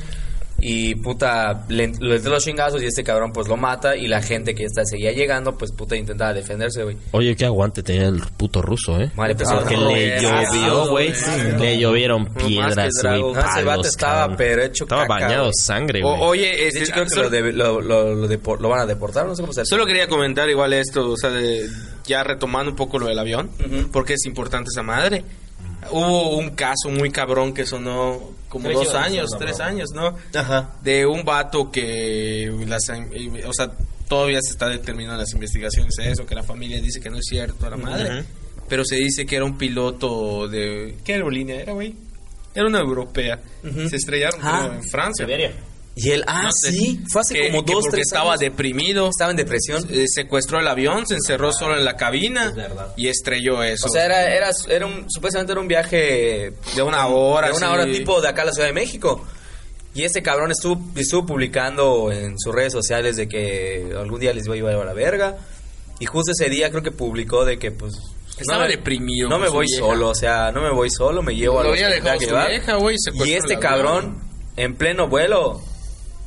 [0.63, 4.21] y puta le, le dio los chingazos y este cabrón pues lo mata y la
[4.21, 8.21] gente que está seguía llegando pues puta intentaba defenderse güey Oye, qué aguante tenía el
[8.37, 9.09] puto ruso, ¿eh?
[9.15, 11.15] Vale, pues, Porque no, le llovió, ah, güey.
[11.15, 13.21] sí, Le llovieron que piedras, güey.
[13.21, 14.37] No, ese vato estaba, cabrón.
[14.37, 15.53] pero hecho Estaba caca, bañado güey.
[15.63, 16.21] sangre, O- güey.
[16.29, 18.81] oye, de este, hecho creo que solo, lo, de- lo, lo- lo depor- lo van
[18.81, 21.67] a deportar no sé cómo se hace solo quería comentar igual esto, o sea, de-
[22.05, 23.89] ya retomando un poco lo del avión, Ujú.
[23.91, 25.23] porque es importante esa madre.
[25.89, 30.15] Hubo un caso muy cabrón que sonó como dos años, tres años, ¿no?
[30.33, 30.75] ajá.
[30.83, 32.83] De un vato que las,
[33.45, 33.71] o sea
[34.07, 37.25] todavía se está determinando las investigaciones de eso que la familia dice que no es
[37.29, 38.25] cierto a la madre.
[38.67, 41.95] Pero se dice que era un piloto de qué aerolínea era güey
[42.53, 43.39] era una europea.
[43.89, 44.63] Se estrellaron Ah.
[44.63, 45.25] creo, en Francia
[45.95, 48.39] y él ah No sé, sí fue hace que- como dos porque tres estaba años.
[48.39, 52.53] deprimido estaba en depresión eh, secuestró el avión se encerró solo en la cabina
[52.95, 57.07] y estrelló eso o sea era era era un supuestamente era un viaje de una
[57.07, 57.73] hora de una sí.
[57.73, 59.25] hora tipo de acá a la Ciudad de México.
[59.93, 64.45] Y este cabrón estuvo, estuvo publicando en sus redes sociales de que algún día les
[64.45, 65.35] iba a llevar a la verga.
[65.99, 67.95] Y justo ese día creo que publicó de que pues...
[68.39, 69.85] Estaba me- deprimido No me voy vieja.
[69.85, 72.47] solo, o sea, no me voy solo, me llevo a Lo los que llevar.
[72.51, 72.77] vieja,
[73.25, 74.17] Y este cabrón,
[74.55, 75.61] en pleno vuelo,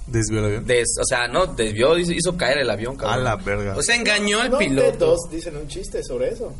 [0.06, 0.66] Desvió el avión.
[0.66, 3.24] des- o sea, no, desvió, hizo, hizo caer el avión, A cabrón.
[3.24, 3.76] la verga.
[3.76, 6.52] o sea engañó al piloto Dos dicen un chiste sobre eso.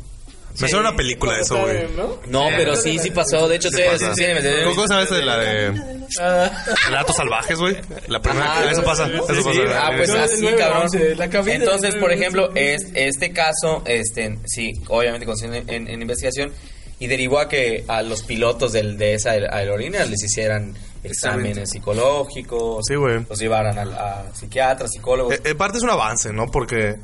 [0.59, 1.85] Me suena una película de eso, güey.
[1.97, 2.17] ¿no?
[2.27, 3.45] No, pero sí, sí pasó.
[3.49, 4.23] De hecho, sí, sí, sí,
[4.63, 5.71] ¿Cómo sabes de la de
[6.87, 7.75] Relatos salvajes, güey?
[8.07, 8.71] La primera.
[8.71, 9.05] Eso pasa.
[9.07, 9.87] Eso Sí, pasa.
[9.87, 10.87] Ah, pues así, cabrón.
[11.47, 16.53] Entonces, por ejemplo, es, este caso, este, sí, obviamente consiguió en, en investigación
[16.99, 20.73] y derivó a que a los pilotos del, de esa aer- aerolínea les hicieran
[21.05, 23.25] exámenes psicológicos, Sí, güey.
[23.29, 25.35] los llevaran a, a psiquiatras, psicólogos.
[25.35, 26.47] Eh, En parte es un avance, ¿no?
[26.47, 26.95] Porque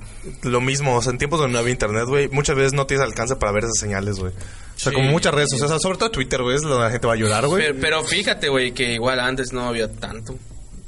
[0.44, 3.06] lo mismo, o sea, en tiempos donde no había internet, güey, muchas veces no tienes
[3.06, 4.32] alcance para ver esas señales, güey.
[4.34, 4.96] O sea, Sí.
[4.96, 7.14] como muchas redes sociales, o sea, sobre todo Twitter, güey, es donde la gente va
[7.14, 7.64] a llorar, güey.
[7.68, 10.36] Pero, pero fíjate, güey, que igual antes no había tanto,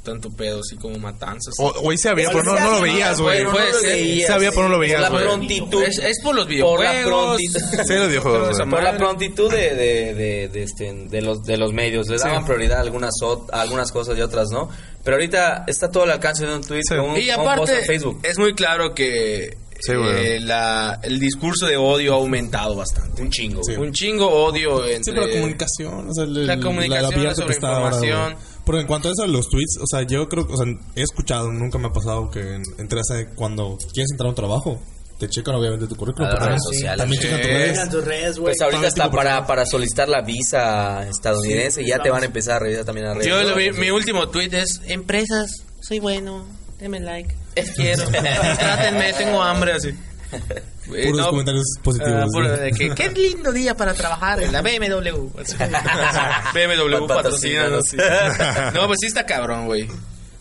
[0.04, 1.54] tanto pedo así como matanzas.
[1.58, 3.44] O, güey, se había, pero no, no lo veías, güey.
[3.44, 4.26] Puede ser.
[4.26, 5.24] Se había, pero no lo veías, Por la güey.
[5.24, 5.82] prontitud.
[5.82, 6.84] Es, es por los Por videojuegos.
[6.84, 7.90] la prontitud.
[7.90, 8.70] Güey.
[8.70, 12.08] Por la prontitud de, de, de, de este, de los, de los medios.
[12.08, 13.14] Les daban prioridad a algunas,
[13.52, 14.68] a algunas cosas y otras no.
[15.02, 16.94] Pero ahorita está todo al alcance de un tweet Sí.
[16.94, 18.20] o un, Y un post aparte, en Facebook.
[18.22, 20.26] es muy claro que Sí, güey.
[20.36, 23.20] eh, la, el discurso de odio ha aumentado bastante.
[23.20, 23.62] Un chingo.
[23.64, 23.72] Sí.
[23.72, 25.04] Un chingo odio entre...
[25.04, 28.32] Sí, pero la comunicación, o sea, el- La comunicación, la ahora, sobreinformación.
[28.34, 28.53] güey.
[28.66, 31.52] Pero en cuanto a eso, los tweets, o sea, yo creo, o sea, he escuchado,
[31.52, 34.80] nunca me ha pasado que en- entras a- cuando quieres entrar a un trabajo,
[35.18, 36.98] te checan obviamente tu currículum, A las pero redes también, sociales.
[36.98, 37.68] también checan tus redes.
[37.70, 38.52] Llegan tus redes, güey.
[38.54, 41.84] Pues ahorita está para, para solicitar la visa estadounidense.
[41.86, 43.28] ya te van a empezar a revisar también las redes.
[43.28, 44.80] Yo, lo mi último tweet es...
[44.86, 45.50] Empresas,
[45.80, 46.44] soy bueno,
[46.80, 47.34] denme like.
[47.56, 48.04] Les quiero.
[48.08, 49.90] Trátenme, tengo hambre así.
[50.94, 52.56] Eh, Puros comentarios positivos, ah, puro ¿no?
[52.58, 55.30] de que, qué lindo día para trabajar en la BMW.
[56.54, 57.84] BMW patrocínanos.
[58.74, 59.88] No, pues sí está cabrón, güey.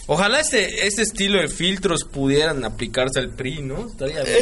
[0.05, 3.87] Ojalá este, este estilo de filtros pudieran aplicarse al PRI, ¿no?
[3.87, 4.37] Estaría bien.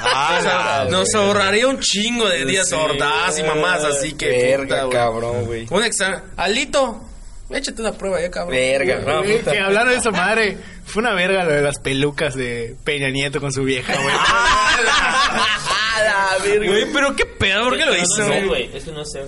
[0.00, 4.28] Ah, O sea, la nos ahorraría un chingo de días sordas y mamás, así que.
[4.28, 5.66] Verga, puta, cabrón, güey.
[5.70, 6.20] Un examen.
[6.36, 7.07] Alito,
[7.50, 8.56] échate una prueba ya, cabrón.
[8.56, 9.52] Verga, no, Güey, puta.
[9.52, 13.40] que hablando de eso, madre, fue una verga lo de las pelucas de Peña Nieto
[13.40, 14.14] con su vieja, güey.
[14.80, 16.66] Ah, la verga.
[16.70, 18.46] Güey, pero qué pedo, ¿por qué lo hizo?
[18.46, 18.70] güey.
[18.76, 19.22] Es que no sé.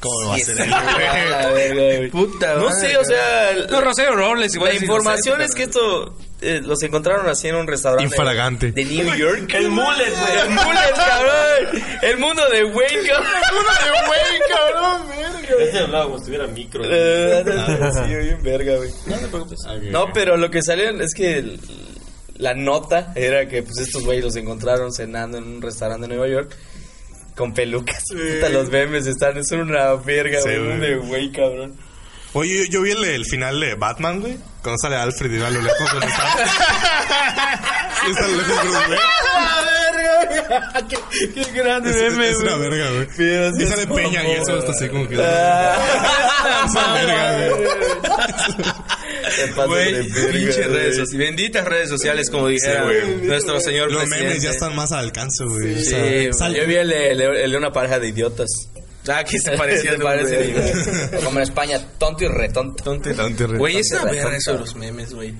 [0.00, 2.10] ¿Cómo va a ser Ah, la verga, güey.
[2.10, 4.70] Puta, No sé, o sea, No, Rosario Robles, igual.
[4.74, 8.72] la información no sé, es que esto eh, los encontraron así en un restaurante Infragante.
[8.72, 9.52] de New York.
[9.54, 10.38] El mullet, güey.
[10.42, 11.82] El mullet, cabrón.
[12.02, 13.26] El mundo de Wayne, cabrón.
[13.48, 15.64] El mundo de Wayne, cabrón, verga.
[15.64, 16.82] Este hablaba como si tuviera micro.
[16.84, 17.44] Eh,
[17.92, 18.90] Sí, bien verga, güey.
[19.90, 21.60] No, pero lo que salió es que el-
[22.36, 26.28] la nota era que pues estos güeyes los encontraron cenando en un restaurante de Nueva
[26.32, 26.54] York
[27.34, 28.04] con pelucas.
[28.10, 30.66] Puta, los memes están, son una verga, Sí, güey.
[30.66, 30.78] güey.
[30.80, 31.76] de güey, cabrón.
[32.34, 34.36] Oye, yo, yo vi el, el final de Batman, güey.
[34.62, 36.24] Cuando sale Alfred y va a lo lejos donde está.
[38.04, 38.98] Sí, está a lo lejos Bruce Wayne.
[40.88, 40.96] qué,
[41.34, 42.70] qué grande Es, meme, es una güey.
[42.70, 43.06] verga, güey.
[43.16, 43.22] Sí
[43.58, 45.16] Y es sale como- Peña y eso está así como que.
[45.20, 47.52] Ah, Es una verga, güey.
[49.68, 50.68] Güey, de verga, güey.
[50.68, 51.16] redes sociales.
[51.16, 53.16] Benditas redes sociales, como dijera güey.
[53.26, 54.26] nuestro señor Los presidente.
[54.28, 55.74] memes ya están más al alcance, güey.
[55.74, 56.32] O Sí, sea, güey.
[56.32, 58.48] sal- Yo vi el, de- el de una pareja de idiotas.
[59.08, 60.72] Ah, que se parecía Se al parece, nombre.
[61.10, 61.22] güey.
[61.24, 62.84] Como en España, tonto y retonto.
[62.84, 64.36] Tonto y re- Güey, es una Tonto y verga retonto.
[64.38, 65.34] eso de los memes, güey.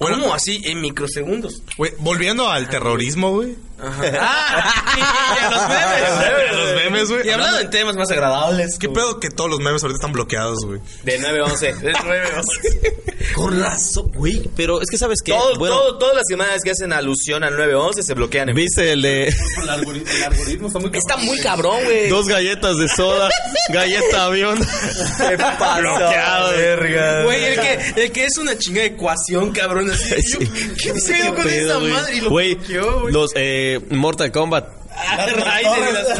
[0.00, 1.62] ¿Cómo así en microsegundos?
[1.76, 3.54] Güey, volviendo al terrorismo, güey.
[3.82, 6.10] Ah, y, y a los memes.
[6.50, 7.26] A los memes, güey.
[7.26, 8.76] Y hablando de temas más agradables.
[8.78, 10.80] ¿Qué pedo que todos los memes ahorita están bloqueados, güey?
[11.02, 11.76] De 9-11.
[11.78, 12.28] De nueve,
[13.34, 14.50] Con razón, güey.
[14.54, 15.32] Pero es que sabes que.
[15.32, 18.92] Todo, bueno, todo- todas las imágenes que hacen alusión al 9-11 se bloquean en ¿Viste
[18.92, 22.08] el de El algoritmo, el algoritmo está muy Está muy cabrón, güey.
[22.10, 23.30] dos galletas de soda,
[23.70, 24.58] galleta avión?
[24.58, 25.78] ¿Qué pasa?
[25.80, 27.22] Bloqueado, verga.
[27.24, 29.89] Güey, el que, el que es una chinga de ecuación, cabrón.
[29.92, 30.38] Así, Sí.
[30.38, 31.92] yo, ¿Qué pedo con pedo, esa güey?
[31.92, 32.14] madre?
[32.16, 33.12] Y lo Güey, bloqueó, güey.
[33.12, 34.68] los eh, Mortal Kombat.
[34.96, 36.18] Ah, Raiden y las-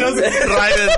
[0.00, 0.88] Los- Raiden.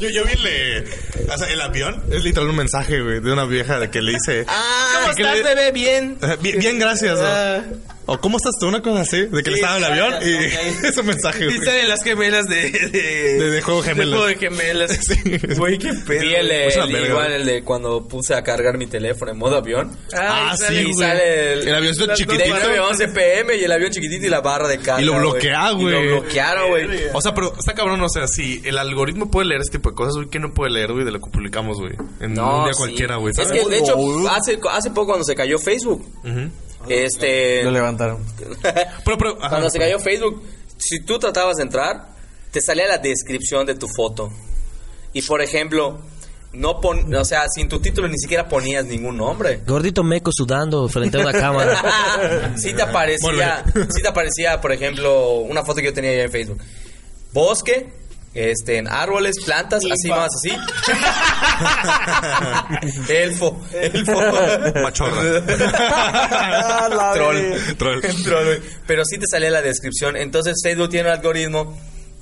[0.00, 0.84] Yo, yo vi el, de-
[1.32, 2.02] o sea, el avión.
[2.12, 4.44] Es literal un mensaje, güey, de una vieja de que le dice.
[4.48, 5.72] Ah, ¿cómo estás, le- bebé?
[5.72, 6.18] Bien.
[6.40, 7.18] Bien, bien, gracias.
[7.20, 7.62] Ah.
[8.08, 8.66] O, ¿cómo estás tú?
[8.68, 9.26] Una cosa así.
[9.26, 11.58] De que le estaba en el avión y es un mensaje, Y güey.
[11.64, 12.70] salen las gemelas de...
[12.70, 12.90] De,
[13.38, 14.10] De- de Juego Gemelas.
[14.10, 14.98] De juego de gemelas.
[15.58, 16.20] Güey, qué pedo.
[16.20, 19.56] Vi el, el- verga, igual el de cuando puse a cargar mi teléfono en modo
[19.56, 19.96] avión.
[20.14, 20.94] Ah, y sale- sí, y güey.
[21.08, 22.44] sale el, El avioncito de chiquitito.
[22.56, 25.02] 9-11 PM y el avión chiquitito y la barra de carga.
[25.02, 25.22] Y lo güey.
[25.22, 25.94] bloquea, Y güey.
[25.94, 26.86] lo bloquearon, güey.
[27.12, 29.96] O sea, pero está cabrón, o sea, si el algoritmo puede leer este tipo de
[29.96, 31.92] cosas, güey, ¿qué no puede leer, güey, de lo que publicamos, güey?
[32.20, 32.78] En un día sí.
[32.78, 33.34] cualquiera, güey.
[33.36, 33.94] Es que, de hecho,
[34.30, 36.50] hace, hace poco cuando se cayó Facebook, Ujú.
[36.88, 37.62] Este...
[37.62, 38.24] Lo levantaron.
[39.04, 39.48] Pero, pero, ajá.
[39.48, 40.42] Cuando se cayó Facebook,
[40.76, 42.08] si tú tratabas de entrar,
[42.50, 44.30] te salía la descripción de tu foto.
[45.12, 46.00] Y por ejemplo,
[46.52, 49.60] no pon, o sea, sin tu título ni siquiera ponías ningún nombre.
[49.66, 52.54] Gordito meco sudando frente a una cámara.
[52.56, 56.30] sí te aparecía, sí te aparecía, por ejemplo, una foto que yo tenía ya en
[56.30, 56.58] Facebook.
[57.32, 57.92] Bosque,
[58.38, 60.56] este, en árboles, plantas, así más así.
[63.12, 64.22] elfo, elfo.
[64.82, 65.44] Machorra.
[67.14, 67.76] Troll.
[67.76, 68.00] Troll.
[68.24, 68.58] Troll.
[68.86, 70.16] Pero sí te salía la descripción.
[70.16, 71.76] Entonces Facebook tiene un algoritmo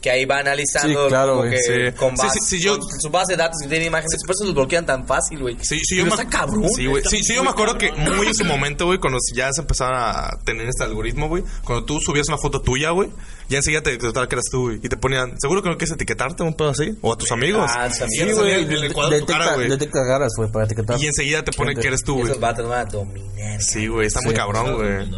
[0.07, 1.73] que ahí va analizando Sí, claro, como que sí.
[1.97, 4.45] con, base- sí, sí, yo- con su base de datos que tiene imágenes, por eso
[4.45, 5.57] los bloquean tan fácil, güey.
[5.62, 6.69] Sí, sí, yo me, está cabrón.
[6.77, 7.03] Sí, güey.
[7.11, 9.99] Sí, sí, yo me acuerdo que muy en su momento, güey, cuando ya se empezaron
[9.99, 13.11] a tener este algoritmo, güey, cuando tú subías una foto tuya, güey,
[13.49, 15.95] ya enseguida te detectaba que eras tú, güey, y te ponían, seguro que no quieres
[15.97, 17.69] etiquetarte un pedo así, o a tus amigos.
[17.75, 18.40] Ah, tus Sí, amigos.
[18.42, 21.01] güey, Detecta, caras, güey, para etiquetar.
[21.03, 22.27] Y enseguida te pone que eres tú, güey.
[22.27, 23.61] esos vatos van a dominar.
[23.61, 25.11] Sí, güey, está muy cabrón, güey.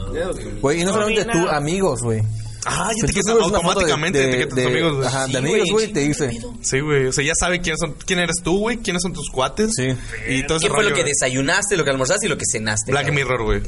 [0.63, 2.23] Güey, y no solamente tú, amigos, güey.
[2.71, 5.07] Ah, ya tú etiqueta subes una foto de- automáticamente, de- tus amigos, güey.
[5.09, 6.41] Ajá, Sí, de amigos, güey, te dice.
[6.63, 9.29] Sí, güey, o sea, ya sabe quiénes son, quién eres tú, güey, quiénes son tus
[9.31, 9.73] cuates.
[9.77, 9.89] Sí.
[10.29, 12.91] Y todo ¿Qué fue lo que desayunaste, lo que almorzaste y lo que cenaste?
[12.93, 13.17] Black cabrón?
[13.17, 13.63] Mirror, güey.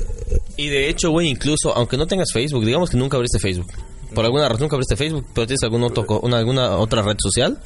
[0.57, 3.69] Y de hecho, güey, incluso aunque no tengas Facebook, digamos que nunca abriste Facebook.
[4.15, 7.17] Por alguna razón nunca abriste Facebook, pero tienes algún otro, co- una, alguna otra red
[7.19, 7.59] social,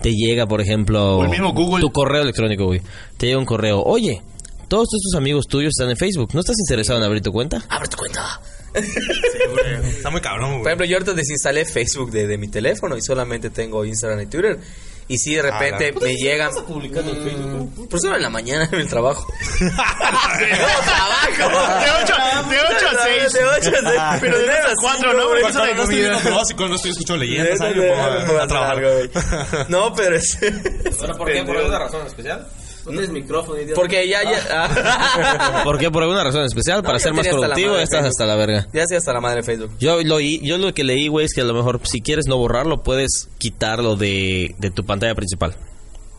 [0.00, 1.80] te llega, por ejemplo, O el mismo Google.
[1.82, 2.80] tu correo electrónico, güey.
[3.18, 4.22] Te llega un correo, oye,
[4.68, 7.62] todos estos amigos tuyos están en Facebook, ¿no estás interesado en abrir tu cuenta?
[7.68, 8.40] Abre tu cuenta.
[8.74, 10.68] Está muy cabrón, Por güey.
[10.70, 14.58] ejemplo, yo ahorita desinstalé Facebook de, de mi teléfono y solamente tengo Instagram y Twitter.
[15.08, 16.50] Y si de repente me llegan.
[16.66, 17.88] publicando en Facebook?
[17.88, 19.26] Por eso en la mañana en el trabajo.
[19.60, 21.80] de trabajo.
[21.80, 22.14] De 8
[22.48, 23.32] de ocho a 6.
[23.32, 23.72] De 8 a 6.
[24.20, 25.24] Pero de 9 a 4, ¿no?
[25.24, 27.58] Porque es hora de no estoy básico, no estoy escuchando leyendas.
[29.68, 30.38] No, pero es.
[31.18, 31.44] ¿Por qué?
[31.44, 32.46] ¿Por alguna razón especial?
[32.84, 33.80] No tienes micrófono, idiota.
[33.80, 34.40] Porque ya, ya.
[34.50, 35.60] ah.
[35.64, 35.90] ¿Por qué?
[35.90, 36.82] ¿Por alguna razón especial?
[36.82, 38.08] Para ser más tenía hasta la productivo, madre de estás Facebook.
[38.22, 38.66] hasta la verga.
[38.72, 39.70] Ya sé hasta la madre de Facebook.
[39.78, 42.36] Yo lo, yo lo que leí, güey, es que a lo mejor si quieres no
[42.38, 45.54] borrarlo, puedes quitarlo de, de tu pantalla principal.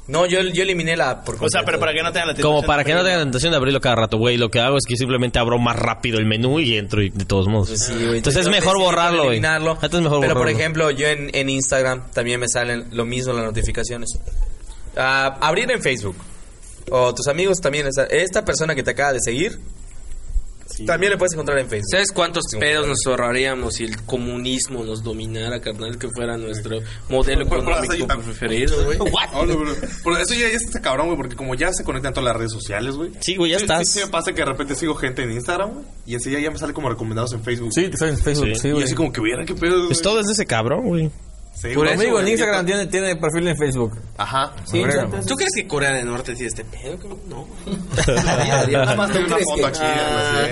[0.05, 2.59] No, yo, yo eliminé la por O sea, pero para que no tengan la Como
[2.59, 3.03] tentación para de que no abrirlo.
[3.09, 4.35] tengan la tentación de abrirlo cada rato, güey.
[4.35, 7.23] Lo que hago es que simplemente abro más rápido el menú y entro y de
[7.23, 7.69] todos modos.
[7.69, 8.17] Pues sí, güey.
[8.17, 9.29] Entonces es mejor borrarlo, güey.
[9.37, 9.71] eliminarlo.
[9.75, 13.31] Entonces es mejor Pero por ejemplo, yo en, en Instagram también me salen lo mismo
[13.31, 14.09] las notificaciones.
[14.97, 16.17] Ah, abrir en Facebook.
[16.91, 17.87] O tus amigos también.
[17.87, 19.59] esta- Esta persona que te acaba de seguir.
[20.87, 21.89] También le puedes encontrar en Facebook.
[21.91, 25.99] ¿Sabes cuántos pedos nos ahorraríamos si el comunismo nos dominara, carnal?
[25.99, 28.97] Que fuera nuestro modelo económico preferido, güey.
[30.03, 32.51] Pero eso ya, ya está cabrón, güey, porque como ya se conectan todas las redes
[32.53, 33.11] sociales, güey.
[33.19, 33.83] Sí, güey, ya Sí, estás.
[33.87, 36.49] Sí, sí me pasa que de repente sigo gente en Instagram, güey, y enseguida ya
[36.49, 37.69] me sale como recomendados en Facebook.
[37.73, 38.61] Sí, te sale en Facebook, Sí.
[38.61, 38.83] sí, Y güey.
[38.85, 41.11] así como que vieran qué pedo, Pues todo es de ese cabrón, güey.
[41.53, 41.93] Sí, Por güey.
[41.93, 42.31] amigo, en güey.
[42.33, 43.97] Instagram tiene, tiene perfil en Facebook.
[44.17, 44.51] Ajá.
[44.65, 44.81] Sí,
[45.27, 46.97] ¿Tú crees que Corea del Norte tiene este pedo?
[47.29, 47.47] No.
[48.07, 49.79] Nada más tengo una crees foto que- aquí.
[49.81, 50.47] Ah.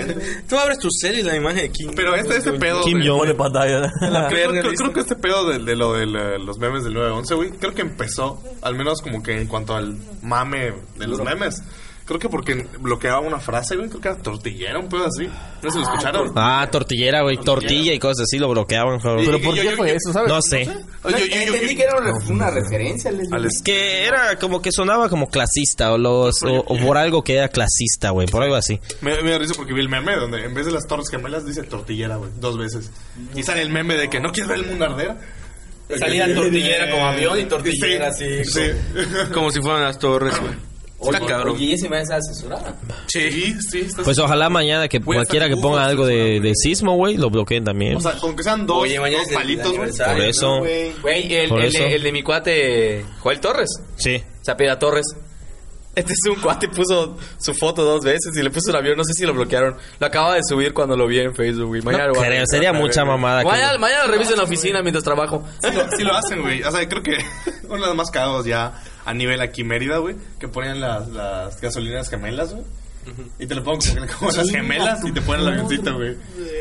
[0.48, 1.90] Tú abres tu cel y la imagen de Kim.
[1.94, 2.82] Pero este, este pedo...
[2.82, 3.18] Kim de- Jong.
[3.18, 3.90] Pone pantalla.
[4.28, 7.34] Creo, creo- creo que este pedo de, de lo de la- los memes del 911,
[7.34, 11.62] güey, creo que empezó, al menos como que en cuanto al mame de los memes.
[12.12, 15.26] Creo que porque bloqueaba una frase, güey, creo que era tortillera, un pedo así.
[15.62, 16.30] ¿No se lo escucharon?
[16.36, 17.38] Ah, tortillera, güey.
[17.38, 18.98] Tortilla y cosas así lo bloqueaban.
[19.00, 19.24] cabrón.
[19.24, 20.28] Pero ¿por yo- qué yo- fue yo- eso, sabes?
[20.28, 20.64] No sé.
[20.66, 23.10] Yo- yo- yo- Entendí que era una, una referencia.
[23.10, 23.34] les digo.
[23.34, 27.24] al- Es que era como que sonaba como clasista o, los, o, o por algo
[27.24, 28.26] que era clasista, güey.
[28.28, 28.78] Por algo así.
[29.00, 31.46] Me, me da risa porque vi el meme donde en vez de las torres gemelas
[31.46, 32.90] dice tortillera, güey, dos veces.
[33.34, 35.16] Y sale el meme de que no quieres ver el mundo arder.
[35.98, 38.26] Salía tortillera como avión y tortillera así.
[39.32, 40.52] Como si fueran las torres, güey.
[41.02, 41.56] Está cabrón.
[41.56, 42.74] Oye, ¿y ese me está censurada?
[43.06, 46.96] Sí, sí, está Pues ojalá mañana que Voy cualquiera que ponga algo de, de sismo,
[46.96, 47.96] güey, lo bloqueen también.
[47.96, 49.90] O sea, con que sean dos, Oye, mañana dos es palitos, güey.
[49.92, 50.58] Por eso.
[50.58, 53.70] Güey, el, el, el de mi cuate Joel Torres.
[53.96, 54.22] Sí.
[54.44, 55.06] Zapira Torres.
[55.94, 58.96] Este es un cuate puso su foto dos veces y le puso el avión.
[58.96, 59.76] No sé si lo bloquearon.
[60.00, 61.66] Lo acaba de subir cuando lo vi en Facebook.
[61.68, 61.82] güey.
[61.82, 63.42] Mañana No creo, sería mucha mamada.
[63.42, 65.44] que- Mañana, mañana lo reviso en la oficina mientras trabajo.
[65.62, 66.62] Sí lo, sí lo hacen, güey.
[66.62, 67.18] O sea, creo que
[67.68, 68.72] uno de los más cagados ya
[69.04, 72.64] a nivel aquí Mérida, güey, que ponían las, las gasolineras gemelas, güey.
[73.40, 76.16] Y te lo ponen como, como las gemelas y te ponen el avioncito, güey.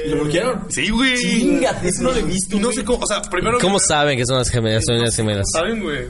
[0.08, 0.66] ¿Lo bloquearon?
[0.70, 1.16] Sí, güey.
[1.16, 2.58] Chingate, eso no lo he visto.
[2.60, 3.60] No sé cómo, o sea, primero...
[3.60, 4.84] ¿Cómo saben que son las gemelas?
[4.86, 5.46] Son las gemelas.
[5.54, 6.08] ¿Saben, güey?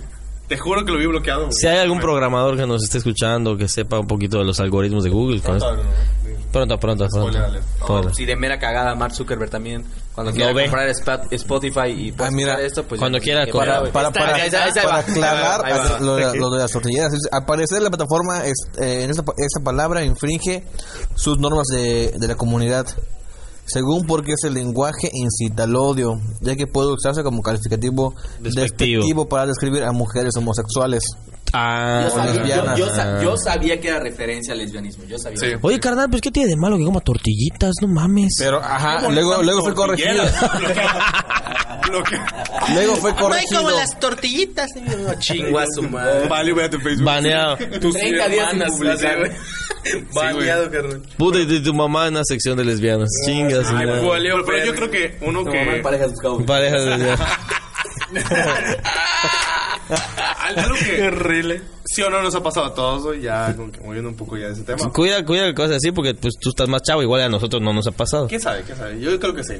[0.47, 1.51] Te juro que lo vi bloqueado.
[1.51, 5.03] Si hay algún programador que nos esté escuchando que sepa un poquito de los algoritmos
[5.03, 5.81] de Google, con esto-
[6.51, 7.39] pronto, pronto, pronto.
[7.85, 8.13] Pronto.
[8.13, 9.83] Sí, de mera cagada, Mark Zuckerberg también.
[10.13, 10.63] Cuando quiera ve.
[10.63, 10.89] comprar
[11.31, 14.35] Spotify y pues, Ah, mira, esto, pues cuando quiera para- Para, para,
[14.99, 19.23] aclarar lo, de, lo de las tortilleras, al parecer la plataforma es, eh, en esta,
[19.37, 20.65] esta palabra infringe
[21.15, 22.85] sus normas de, de la comunidad.
[23.65, 28.61] Según porque ese lenguaje incita al odio, ya que puede usarse como calificativo Despectivo.
[29.01, 31.03] despectivo para describir a mujeres homosexuales.
[31.53, 32.77] Ah, Yo sabía, yo, lesbianas.
[32.79, 35.03] yo sa- yo sabía que era referencia al lesbianismo.
[35.05, 35.37] Yo sabía.
[35.37, 35.47] Sí.
[35.61, 37.73] Oye, carnal, pues ¿qué tiene de malo que coma tortillitas?
[37.81, 38.35] No mames.
[38.37, 40.23] Pero, ajá, luego, luego fue corregido.
[42.73, 43.63] luego fue corregido.
[43.99, 44.69] tortillitas.
[45.19, 46.27] Chingua su madre.
[46.29, 47.05] Vale, véate en Facebook.
[47.05, 47.57] Baneado.
[47.81, 49.31] Tus 30 días sin publicar.
[50.13, 51.01] Baneado, carnal.
[51.17, 53.09] Puta, y de tu mamá en una sección de lesbianas.
[53.25, 53.67] Chingas.
[53.71, 55.79] Ay, pero, pero yo creo que uno que...
[55.83, 56.43] parejas buscados.
[56.43, 57.29] Pareja de lesbianas.
[60.57, 61.61] Algo que...
[61.85, 64.37] Sí o no nos ha pasado a todos, güey, ya como que moviendo un poco
[64.37, 64.89] ya de ese tema.
[64.91, 67.73] Cuida, cuida que cosas así porque pues tú estás más chavo, igual a nosotros no
[67.73, 68.27] nos ha pasado.
[68.27, 68.61] ¿Quién sabe?
[68.63, 68.99] ¿Quién sabe?
[68.99, 69.55] Yo creo que sí.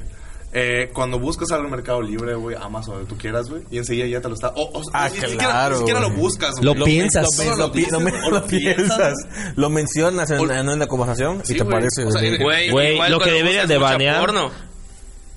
[0.54, 4.06] Eh, cuando buscas algo en Mercado Libre, güey, Amazon, donde tú quieras, güey, y enseguida
[4.08, 4.50] ya te lo está.
[4.50, 6.65] O, o- Ah, ni, siquiera, claro, ni siquiera lo buscas, güey.
[6.76, 7.26] Lo piensas.
[7.46, 9.13] Lo, lo pi- dices, lo o lo piensas,
[9.56, 11.74] lo mencionas en, O- en una conversación Sí, y te güey.
[11.76, 12.04] parece.
[12.06, 14.52] O sea, Güey, Güey, igual lo que buscas de banear- porno.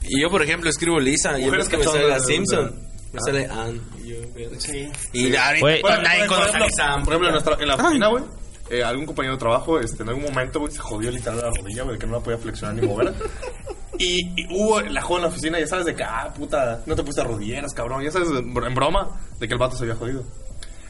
[0.02, 2.74] Y yo, por ejemplo, escribo Lisa y vez que me sale la Simpson,
[3.14, 3.22] me Ah.
[3.26, 3.80] sale Ann.
[4.02, 4.16] Y yo,
[5.12, 5.80] Y ahorita Güey.
[5.80, 7.04] pues, nadie por, conoce a ejemplo, Sam.
[7.04, 8.24] por ejemplo, en, nuestra, en la oficina, güey,
[8.70, 11.82] eh, algún compañero de trabajo, este, en algún momento, güey, se jodió literal la rodilla,
[11.84, 13.14] güey, que no la podía flexionar ni mover.
[13.98, 16.96] Y, y hubo la joven en la oficina, ya sabes, de que, ah, puta, no
[16.96, 20.24] te pusiste rodilleras, cabrón, ya sabes, en broma, de que el vato se había jodido.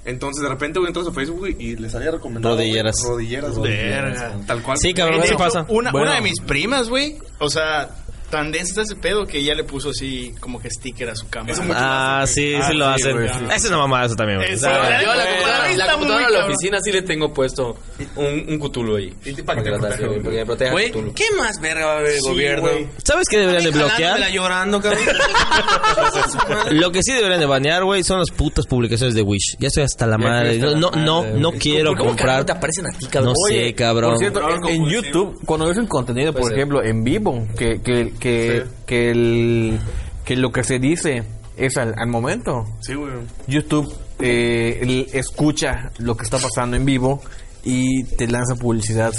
[0.06, 2.54] Entonces, de repente, güey, entras a Facebook güey, y les había recomendado.
[2.54, 2.96] güey, Rodilleras.
[3.06, 3.72] Rodilleras, güey.
[3.74, 4.36] Verga.
[4.46, 4.76] Tal cual.
[4.78, 5.64] Sí, cabrón, eso pasa.
[5.68, 6.06] Una, Bueno.
[6.08, 7.88] una de mis primas, güey, o sea,
[8.34, 11.28] tan denso está ese pedo que ya le puso así como que sticker a su
[11.28, 11.54] cámara.
[11.72, 13.16] Ah, sí, sí lo hacen.
[13.22, 14.54] Esa es una mamada eso también, güey.
[14.54, 14.66] Eso.
[14.66, 17.76] Yo a la computadora, está la computadora de la oficina sí le tengo puesto
[18.16, 19.14] un, un cutulo ahí.
[19.46, 20.90] Para que me proteja Güey.
[21.14, 22.68] ¿qué más verga va a haber el gobierno?
[23.04, 24.32] ¿Sabes qué deberían de bloquear?
[24.32, 25.04] Llorando, cabrón.
[26.72, 29.58] Lo que sí deberían de banear, güey, son las putas publicaciones de Wish.
[29.60, 30.58] Ya estoy hasta la madre.
[30.58, 32.44] No, no, no, no quiero ¿Cómo carajo comprar.
[32.46, 33.34] te aparecen a ti, cabrón?
[33.34, 34.10] No sé, cabrón.
[34.10, 37.80] Por cierto, en, YouTube, cuando ves un contenido, por ejemplo, en vivo, que,
[38.24, 39.80] que, que, que, el,
[40.24, 41.24] que lo que se dice
[41.56, 43.12] es al, al momento, Sí, güey.
[43.46, 47.20] YouTube eh, él escucha lo que está pasando en vivo
[47.64, 49.12] y te lanza publicidad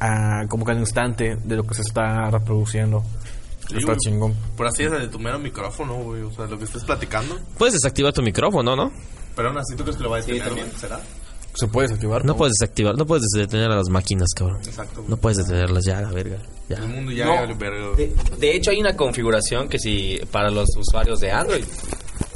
[0.00, 3.02] a, como que al instante de lo que se está reproduciendo.
[3.68, 3.98] Sí, está güey.
[3.98, 4.34] chingón.
[4.56, 6.22] Por así es de tu mero micrófono, güey.
[6.22, 7.38] O sea, lo que estés platicando.
[7.58, 8.90] Puedes desactivar tu micrófono, ¿no?
[9.36, 10.64] Pero aún así, ¿tú crees que lo va a detener, güey?
[10.76, 11.00] ¿Será?
[11.54, 12.24] Se puede desactivar.
[12.24, 14.58] No puedes desactivar, no puedes detener a las máquinas, cabrón.
[14.64, 15.10] Exacto, güey.
[15.10, 16.38] No puedes detenerlas ya, la verga.
[16.70, 16.76] Ya.
[16.76, 17.34] El mundo ya No.
[17.34, 17.96] vale verga.
[17.96, 21.64] De, de hecho, hay una configuración que si para los usuarios de Android,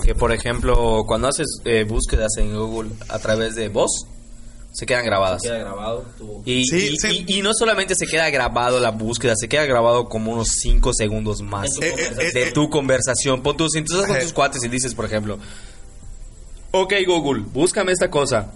[0.05, 4.07] que por ejemplo, cuando haces eh, búsquedas en Google a través de voz,
[4.73, 5.41] se quedan grabadas.
[5.41, 6.05] Queda grabado.
[6.45, 7.25] Y, Sí, y- sí.
[7.29, 10.93] y- y no solamente se queda grabado la búsqueda, se queda grabado como unos 5
[10.93, 12.53] segundos más Eh, eh, eh, de eh.
[12.53, 13.41] tu conversación.
[13.41, 14.21] Pon tú estás con Eh.
[14.23, 15.39] tus cuates y dices, por ejemplo,
[16.73, 18.53] ok Google, búscame esta cosa.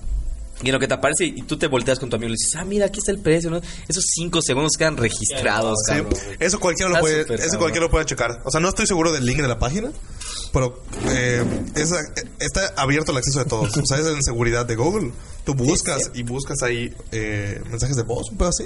[0.63, 2.37] Y en lo que te aparece y tú te volteas con tu amigo y le
[2.37, 3.61] dices, ah, mira, aquí está el precio, ¿no?
[3.87, 6.15] Esos 5 segundos quedan registrados, Sí, cabrón.
[6.41, 7.59] eso cualquiera lo puede, eso cabrón.
[7.59, 8.41] cualquiera lo puede checar.
[8.45, 9.91] O sea, no estoy seguro del link de la página,
[10.53, 11.45] pero eh,
[11.77, 12.01] esa-
[12.41, 13.77] está abierto el acceso de todos.
[13.77, 15.13] O sea, es en seguridad de Google.
[15.45, 18.65] Tú buscas y buscas ahí eh, mensajes de voz, un pedo así.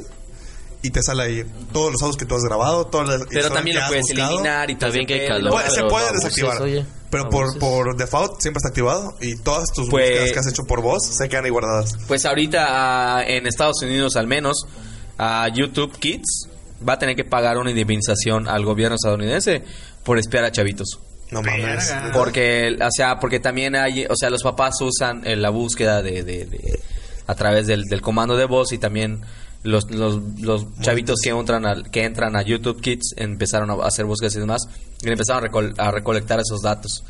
[0.85, 3.77] Y te sale ahí todos los audios que tú has grabado, todas las Pero también
[3.77, 4.31] que lo puedes buscado.
[4.31, 5.63] eliminar y bien ese que calor.
[5.71, 6.63] Se puede desactivar.
[6.63, 10.49] oye, pero por, por default siempre está activado y todas tus Pues- búsquedas que has
[10.49, 11.97] hecho por voz se quedan ahí guardadas.
[12.09, 12.67] Pues ahorita
[13.19, 14.67] ah, en Estados Unidos al menos,
[15.19, 16.49] a YouTube Kids
[16.89, 19.63] va a tener que pagar una indemnización al gobierno estadounidense
[20.03, 20.99] por espiar a chavitos.
[21.31, 21.95] No mames.
[22.13, 26.23] Porque, o sea, porque también hay, o sea, los papás usan eh, la búsqueda de,
[26.25, 26.81] de- de-
[27.27, 29.23] a través del, del comando de voz y también
[29.63, 34.05] los, los, los chavitos que entran, al, que entran a YouTube Kids empezaron a hacer
[34.05, 34.63] búsquedas y demás
[35.03, 37.05] y empezaron a, recol- a recolectar esos datos.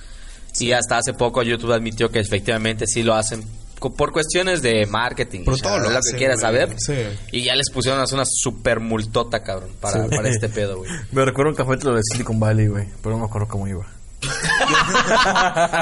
[0.61, 3.43] Y hasta hace poco YouTube admitió que efectivamente sí lo hacen
[3.97, 5.45] por cuestiones de marketing.
[5.45, 6.75] Sea, todo lo es lo que quieras saber.
[6.79, 6.95] Sí.
[7.33, 10.15] Y ya les pusieron a hacer una super multota, cabrón, para, Sí.
[10.15, 10.91] para este pedo, güey.
[11.11, 12.87] Me recuerdo un capítulo de Silicon Valley, güey.
[13.03, 13.85] Pero no me acuerdo cómo iba.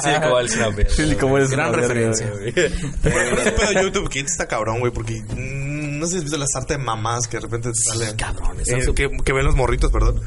[0.03, 0.91] Sí, como el Snapper.
[0.91, 2.31] Silicon Valley es Gran una referencia.
[2.31, 2.53] güey.
[3.03, 5.70] Pero ese pedo de YouTube Kids está cabrón, güey, porque mm,
[6.01, 8.17] no sé si has visto las artes de mamás que de repente te salen.
[8.17, 10.21] cabrones, Eh, que, que ven los morritos, perdón.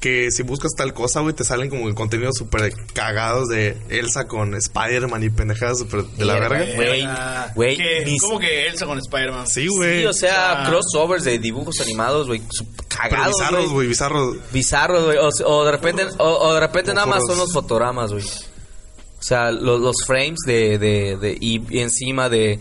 [0.00, 4.26] Que si buscas tal cosa, güey, te salen como el contenido súper cagados de Elsa
[4.26, 6.64] con Spider-Man y pendejadas súper de la verga.
[6.74, 7.06] Güey,
[7.54, 9.46] güey, ¿Cómo que Elsa con Spider-Man?
[9.46, 10.00] Sí, güey.
[10.00, 10.70] Sí, o sea, Ah.
[10.70, 13.88] crossovers de dibujos animados, güey, Pero cagados, bizarros, güey.
[13.88, 14.36] bizarros.
[14.52, 15.18] Bizarros, güey.
[15.18, 18.24] O, o de repente, o, o de repente nada más son los fotogramas, güey.
[18.24, 22.58] O sea, lo- los frames de, de, y encima de,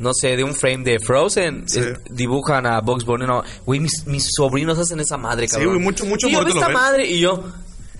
[0.00, 1.78] no sé, de un frame de Frozen, Sí.
[1.80, 3.26] eh, dibujan a Bugs Bunny.
[3.26, 5.74] No, güey, mis, mis sobrinos hacen esa madre, Sí, cabrón.
[5.74, 6.72] güey, mucho- mucho Y yo esta ven.
[6.74, 7.44] madre y yo...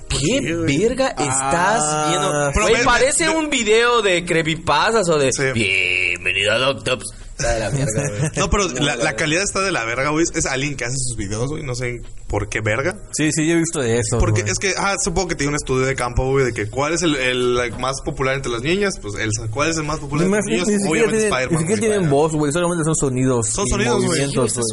[0.09, 0.79] ¿Qué Sí, güey.
[0.79, 2.51] verga estás Ah, viendo?
[2.53, 5.31] pero Güey, parece un video de creepypastas o de...
[5.33, 5.53] Sí.
[5.55, 7.05] Bienvenido a Doctops.
[7.41, 8.31] Está de la mierda, güey.
[8.37, 10.25] No, pero la, la calidad está de la verga, güey.
[10.35, 11.63] Es alguien que hace sus videos, güey.
[11.63, 12.95] No sé por qué verga.
[13.13, 14.19] Sí, sí, yo he visto de eso.
[14.19, 14.53] Porque güey.
[14.53, 17.03] es que, ah, supongo que tiene un estudio de campo, güey, de que cuál es
[17.03, 19.49] el, más popular entre las niñas, pues Elsa.
[19.51, 20.83] ¿Cuál es el más popular Ni, entre los ni niños?
[20.83, 21.61] siquiera Obviamente tienen, ni Spider-Man.
[21.61, 22.53] siquiera tienen voz, güey.
[22.53, 23.49] Solamente son sonidos.
[23.49, 24.21] Son sonidos, güey.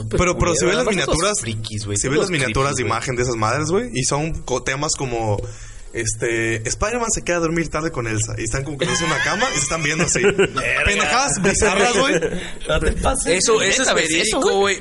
[0.09, 1.97] Pero, pero si ves las miniaturas, frikis, güey.
[1.97, 5.37] si ves las miniaturas de imagen de esas madres, güey, y son temas como,
[6.01, 9.23] este, Spider-Man se queda a dormir tarde con Elsa, y están como que en una
[9.23, 10.21] cama y se están viendo así.
[10.85, 12.15] Pendejadas bizarras, güey.
[13.25, 14.79] Eso, eso es verídico, güey.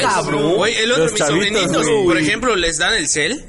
[0.00, 0.54] Cabrón.
[0.56, 2.04] Güey, el otro, Los mis chavitos, sobrinitos, güey.
[2.04, 3.44] por ejemplo, les dan el cel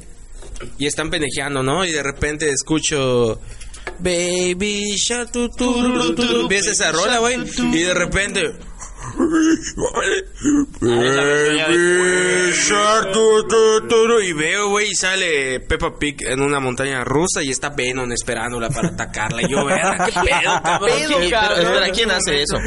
[0.78, 1.86] y están pendejeando, ¿no?
[1.86, 3.40] Y de repente escucho
[4.00, 7.38] Baby Shark tu, tu, tu, tu, empieza esa rola, güey,
[7.74, 8.52] y de repente
[14.22, 18.70] Y veo, güey, y sale Peppa Pig en una montaña rusa y está Venom esperándola
[18.70, 19.42] para atacarla.
[19.44, 20.90] Y yo, verga, qué pedo, cabrón.
[20.90, 21.54] pedo, ¿Qué- cabrón?
[21.58, 22.58] pero, espera, ¿quién hace eso?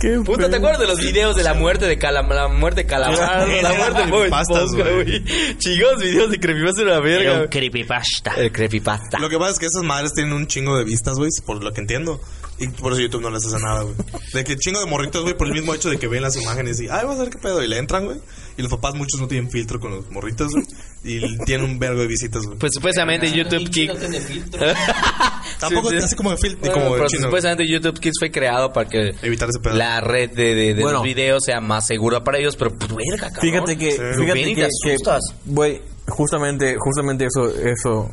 [0.00, 2.36] ¿Qué Puta, ¿te acuerdas de los videos de la muerte de Calamar?
[2.36, 5.24] La muerte de Calamar, la muerte de Bob Esponja, güey.
[5.58, 7.36] Chingos videos de creepypasta de la verga.
[7.38, 7.48] güey.
[7.48, 8.34] creepypasta.
[8.36, 9.18] El creepypasta.
[9.18, 11.72] Lo que pasa es que esas madres tienen un chingo de vistas, güey, por lo
[11.72, 12.20] que entiendo.
[12.56, 13.94] Y por eso YouTube no les hace nada, güey.
[14.32, 16.80] De que chingo de morritos, güey, por el mismo hecho de que ven las imágenes
[16.80, 17.62] y, ay, vamos a ver qué pedo.
[17.62, 18.18] Y le entran, güey.
[18.56, 20.64] Y los papás, muchos no tienen filtro con los morritos, güey.
[21.02, 22.56] Y tienen un vergo de visitas, güey.
[22.58, 23.92] Pues supuestamente YouTube Kids.
[25.60, 26.04] Tampoco Sí, sí.
[26.04, 27.22] así como de filtro, Bueno, como pero de chino.
[27.24, 29.74] supuestamente YouTube Kids fue creado para que Evitar ese pedo.
[29.74, 30.98] la red de, de, de Bueno.
[30.98, 33.40] los videos sea más segura para ellos, pero pues, verga, cabrón.
[33.50, 35.20] Fíjate que, fíjate ven y que, te que, asustas.
[35.44, 38.10] güey, justamente, justamente eso, eso,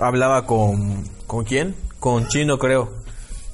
[0.00, 1.74] hablaba con, ¿con quién?
[1.98, 2.94] Con Chino, creo,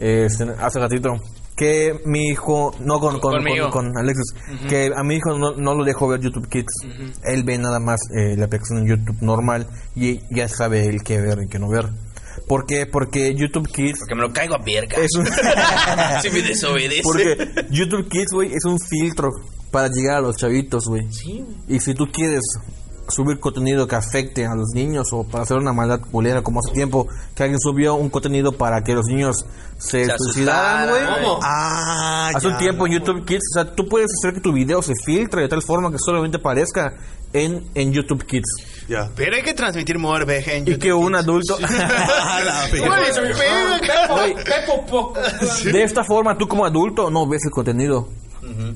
[0.04, 1.14] este, hace ratito,
[1.56, 4.34] que mi hijo, no con, con, con, con Alexis,
[4.68, 6.74] que a mi hijo no, no lo dejo ver YouTube Kids,
[7.24, 11.20] él ve nada más eh, la aplicación en YouTube normal y ya sabe el qué
[11.20, 11.86] ver y qué no ver.
[12.48, 12.84] ¿Por qué?
[12.86, 14.98] Porque YouTube Kids Porque me lo caigo a verga.
[14.98, 15.26] es un...
[16.22, 17.02] si me desobedece.
[17.02, 17.36] Porque
[17.70, 19.30] YouTube Kids, güey, es un filtro
[19.70, 21.02] para llegar a los chavitos, güey.
[21.68, 22.42] Y si tú quieres
[23.08, 26.72] subir contenido que afecte a los niños o para hacer una maldad culera como hace
[26.72, 29.44] tiempo que alguien subió un contenido para que los niños
[29.78, 31.36] se, Se suicidaran, güey.
[31.42, 34.80] Ah, Hace un tiempo en YouTube Kids, o sea, tú puedes hacer que tu video
[34.82, 36.94] se filtre de tal forma que solamente aparezca
[37.32, 38.46] en, en YouTube Kids.
[38.88, 39.10] Ya.
[39.16, 41.56] Pero hay que transmitir More BG en Y que un adulto...
[42.70, 44.34] Pega, Güey,
[45.72, 48.08] de esta forma tú como adulto no ves el contenido.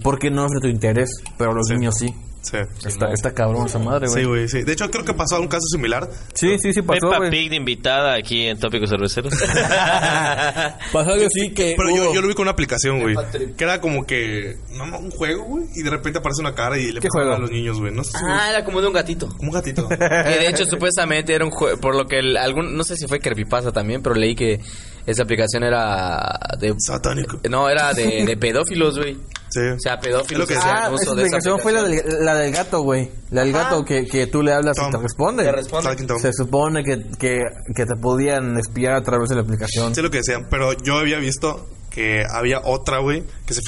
[0.02, 2.14] Porque no es de tu interés, pero los niños sí.
[2.40, 2.56] Sí.
[2.86, 4.22] Está, está cabrón esa madre, güey.
[4.22, 4.62] Sí, güey, sí.
[4.62, 6.08] De hecho, creo que pasó un caso similar.
[6.34, 7.28] Sí, sí, sí pasó, Peppa.
[7.30, 9.32] Pig de invitada aquí en Tópicos Cerveceros.
[10.92, 13.14] Pasó algo así que Pero yo, yo lo vi con una aplicación, güey.
[13.56, 15.64] Que era como que no, no, un juego, güey.
[15.74, 17.34] Y de repente aparece una cara y le ¿Qué ponen juego?
[17.34, 17.92] a los niños, güey.
[17.92, 19.28] No sé Ah, era como de un gatito.
[19.28, 19.88] Como un gatito.
[19.98, 23.06] Que de hecho supuestamente era un juego, por lo que el- algún, no sé si
[23.06, 24.60] fue Creepypasta también, pero leí que
[25.08, 26.74] esa aplicación era de...
[26.78, 27.40] Satánico.
[27.48, 29.14] No, era de, de pedófilos, güey.
[29.50, 29.60] Sí.
[29.60, 31.72] O sea, pedófilos Es lo que que hacían Ah, uso esa de esa aplicación fue
[31.72, 33.10] la del, la del gato, güey.
[33.30, 35.44] La del gato que, que tú le hablas y te responde.
[35.44, 36.18] Te responde.
[36.20, 37.40] Se supone que, que,
[37.74, 39.94] que te podían espiar a través de la aplicación.
[39.94, 40.46] Sí, lo que decían.
[40.50, 43.62] Pero yo había visto que había otra, güey, que se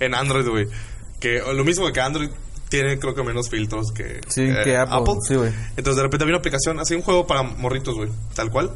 [0.00, 0.66] en Android, güey.
[1.18, 2.30] Que lo mismo que Android
[2.68, 5.14] tiene, creo que menos filtros que, Sí, eh, que Apple.
[5.26, 5.52] Sí, güey.
[5.76, 8.72] Entonces, de repente había una aplicación, así un juego para morritos, güey, tal cual.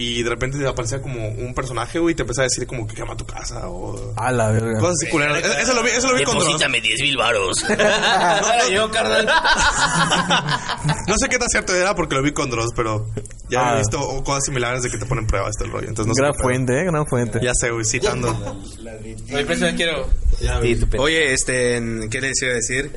[0.00, 2.86] Y de repente te aparecía como un personaje, güey, y te empezaba a decir como
[2.86, 4.78] que llama a tu casa o A la verga.
[4.78, 5.42] cosas así culeras.
[5.60, 6.38] Eso lo vi, eso lo vi con.
[6.38, 7.56] Deposítame 10 mil varos.
[7.68, 9.26] Era yo, carnal.
[11.06, 13.06] No sé qué tan cierto era porque lo vi con Dross, pero
[13.50, 13.74] ya Ah.
[13.74, 15.88] he visto cosas similares de que te ponen pruebas este rollo.
[15.88, 16.48] Entonces no sé gran qué pedo.
[16.48, 17.40] fuente, eh, gran fuente.
[17.42, 18.28] Ya sé, güey, citando.
[19.34, 20.08] Oye, pues, quiero...
[20.98, 21.80] Oye, este,
[22.10, 22.92] ¿qué les iba a decir?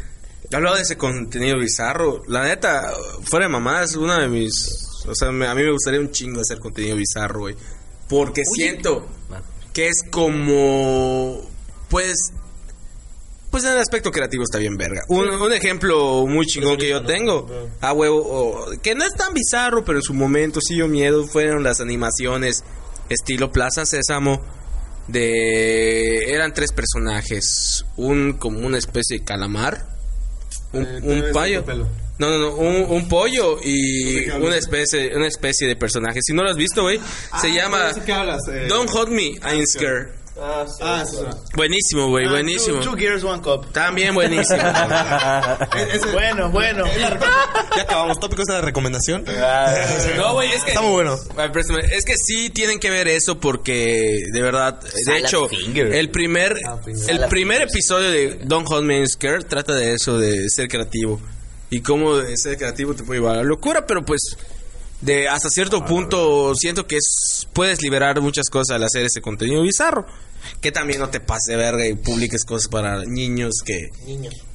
[0.49, 2.21] Yo hablaba de ese contenido bizarro.
[2.27, 2.91] La neta,
[3.23, 6.41] fuera de mamás, una de mis O sea, me- a mí me gustaría un chingo
[6.41, 7.55] hacer contenido bizarro, güey.
[8.09, 9.07] Porque siento
[9.73, 11.41] que es como.
[11.89, 12.15] Pues.
[13.49, 15.01] Pues en el aspecto creativo está bien verga.
[15.09, 17.49] Un, un ejemplo muy chingón que yo tengo,
[17.81, 21.61] a huevo, que no es tan bizarro, pero en su momento sí dio miedo, fueron
[21.61, 22.63] las animaciones
[23.09, 24.39] estilo Plaza Sésamo,
[25.09, 26.31] de...
[26.33, 29.85] eran tres personajes, un como una especie de calamar,
[30.71, 31.65] un, un payo,
[32.21, 36.19] no, no, no, un, un pollo y una especie, una especie de personaje.
[36.21, 36.99] Si no lo has visto, güey,
[37.41, 38.47] se llama ¿Qué hablas?
[38.47, 40.21] Eh, Don't Hold Me, I'm Scared.
[40.39, 40.65] Ah,
[41.05, 41.17] sí.
[41.55, 42.79] Buenísimo, güey, buenísimo.
[42.79, 43.71] Two, two Gears, One Cup.
[43.73, 44.59] También buenísimo.
[46.13, 46.85] Bueno, bueno.
[47.75, 48.19] Ya acabamos.
[48.19, 49.25] Tópico esa de recomendación.
[50.17, 50.69] No, güey, es que.
[50.69, 51.17] Está muy bueno.
[51.91, 55.93] Es que sí tienen que ver eso porque, de verdad, de hecho, finger.
[55.93, 56.55] el primer,
[57.07, 61.19] el primer episodio de Don't Hold Me Scared trata de eso, de ser creativo.
[61.71, 64.37] Y cómo ser creativo te puede llevar a la locura, pero pues,
[65.01, 69.63] de hasta cierto punto siento que es, puedes liberar muchas cosas al hacer ese contenido
[69.63, 70.05] bizarro.
[70.59, 73.89] Que también no te pase de verga y publiques cosas para niños que...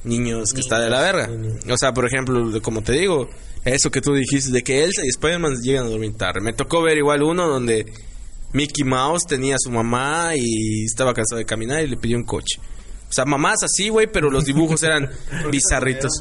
[0.03, 0.53] Niños.
[0.53, 1.29] que está de la verga.
[1.69, 3.29] O sea, por ejemplo, como te digo,
[3.65, 6.41] eso que tú dijiste de que Elsa y Spider-Man llegan a dormir tarde.
[6.41, 7.85] Me tocó ver igual uno donde
[8.53, 12.23] Mickey Mouse tenía a su mamá y estaba cansado de caminar y le pidió un
[12.23, 12.59] coche.
[13.09, 15.09] O sea, mamás así, güey, pero los dibujos eran
[15.51, 16.11] bizarritos.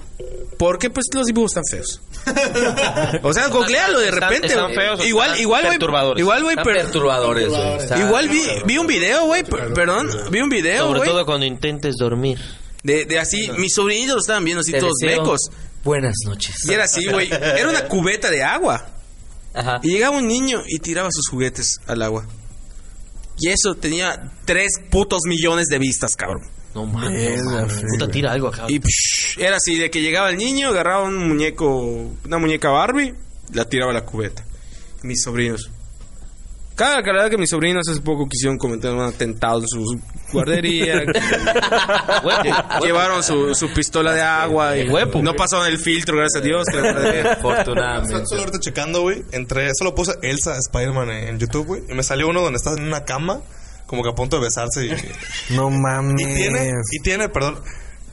[0.59, 2.01] Porque pues los dibujos están feos.
[3.23, 4.47] O sea, googlealo de repente.
[4.49, 5.79] están feos igual, están igual, güey.
[5.79, 6.21] perturbadores.
[6.21, 7.53] Igual, güey, per- perturbadores,
[7.99, 11.97] Igual vi, vi un video, güey, per- perdón, vi un video, Sobre todo cuando intentes
[11.97, 12.39] dormir.
[12.83, 15.41] de, de así, mis sobrinitos lo estaban viendo así Te todos mecos.
[15.85, 16.55] Buenas noches.
[16.69, 18.87] Y era así, güey, era una cubeta de agua.
[19.55, 19.81] Ajá.
[19.83, 22.27] Y llegaba un niño y tiraba sus juguetes al agua.
[23.39, 26.43] Y eso tenía tres putos millones de vistas, cabrón.
[26.77, 27.41] No mames.
[27.93, 28.66] Puta, tira algo acá.
[28.68, 31.81] Y psh, era así, de que llegaba el niño, agarraba un muñeco,
[32.24, 33.14] una muñeca Barbie,
[33.55, 34.45] la tiraba a la cubeta.
[35.03, 35.70] Mis sobrinos.
[36.74, 39.99] Cada verdad que mis sobrinos hace poco quisieron cometer un atentado en su
[40.31, 40.97] guardería.
[41.07, 44.87] Lle- Llevaron su, su pistola de agua y
[45.22, 46.66] no pasaron el filtro, gracias a Dios.
[47.39, 48.27] Afortunadamente.
[48.27, 49.24] Solo ahorita checando, güey.
[49.33, 51.83] Entré, solo puse Elsa Spider-Man en, en YouTube, güey.
[51.89, 53.41] Y me salió uno donde estás en una cama,
[53.87, 54.87] como que a punto de besarse.
[54.87, 54.91] Y,
[55.55, 56.20] No mames.
[56.22, 57.61] y tiene, y tiene, perdón,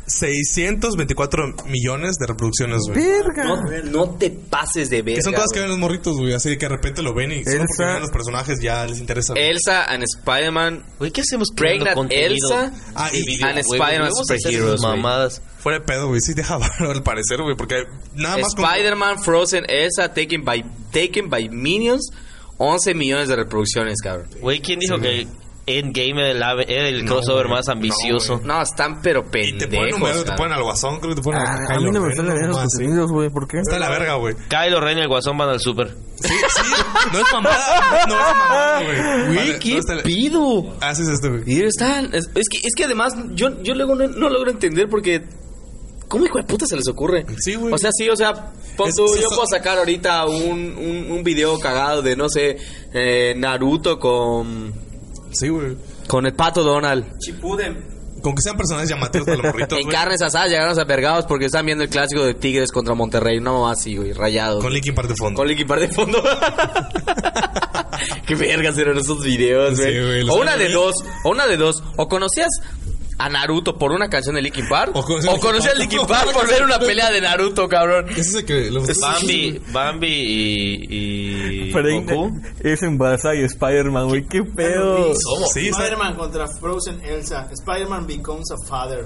[0.05, 2.99] 624 millones de reproducciones, güey.
[3.05, 3.43] Verga.
[3.45, 3.61] No,
[3.91, 5.15] no te pases de verga.
[5.17, 6.34] Que son cosas que ven los morritos, güey.
[6.34, 9.34] Así que de repente lo ven y solo porque Elsa- los personajes ya les interesa.
[9.36, 10.86] Elsa and Spider-Man.
[10.99, 15.41] Güey, ¿qué hacemos Pregnant Elsa Ah, y- and Spider-Man Superheroes, mamadas.
[15.59, 16.19] Fuera de pedo, güey.
[16.21, 17.55] Sí deja varo al parecer, güey.
[17.55, 22.09] Porque nada más como- Spider-Man Frozen Elsa taken by, taken by Minions.
[22.57, 24.28] 11 millones de reproducciones, cabrón.
[24.39, 25.28] Güey, ¿quién dijo que
[25.66, 28.41] Endgame era el, el crossover más ambicioso?
[28.43, 30.26] No, están pero Y te ponen pendejos.
[30.26, 32.26] te ponen al guasón, creo que te ponen Ah, a a mí no me esos
[32.26, 32.78] nomás, sí.
[32.80, 33.30] contenidos, güey.
[33.30, 33.59] ¿Por qué?
[33.59, 34.36] Está de la verga, güey.
[34.49, 35.95] Kylo Ren y el Guasón van al super.
[36.22, 36.72] Sí, sí.
[37.14, 38.05] No es mamada.
[38.07, 38.95] No es mamada, güey.
[39.26, 40.76] Güey, Vale, ¿qué no pido?
[40.82, 41.43] Ah, sí es este, güey.
[41.45, 42.05] Y están.
[42.14, 45.24] Es, es que, es que además, yo, yo luego no, no logro entender porque.
[46.09, 47.26] ¿Cómo hijo de puta se les ocurre?
[47.39, 47.74] Sí, güey.
[47.74, 51.11] O sea, sí, o sea, pon Es- tú, yo so- puedo sacar ahorita un, un,
[51.11, 52.57] un video cagado de, no sé,
[52.93, 54.74] eh, Naruto con.
[55.34, 55.75] Sí, güey.
[56.07, 57.05] Con el pato Donald.
[58.21, 59.93] Con que sean personajes llamativos para los morritos, En güey.
[59.95, 63.39] carnes asadas llegaron a vergados porque están viendo el clásico de Tigres contra Monterrey.
[63.41, 64.63] No, así, güey, rayados.
[64.63, 65.38] Con Linkin Park de fondo.
[65.39, 66.23] Con Linkin Park de fondo.
[68.25, 70.05] Qué vergas eran esos videos, Sí, güey.
[70.05, 71.84] güey, los o una de dos, o una de dos.
[71.97, 72.47] O conocías
[73.18, 74.91] a Naruto por una canción de Linkin Park.
[74.95, 78.07] O O conocías conocías, a Linkin Park por ver una pelea de Naruto, cabrón.
[78.16, 78.72] Es el que...
[78.72, 78.88] Los...
[78.99, 82.41] Bambi, Bambi y, y Goku.
[82.61, 84.26] es embarazada y Spider-Man, güey.
[84.28, 85.14] ¿Qué pedo?
[85.53, 85.70] Sí.
[85.70, 87.49] Spider-Man contra Frozen Elsa.
[87.51, 89.05] Spider-Man becomes a father.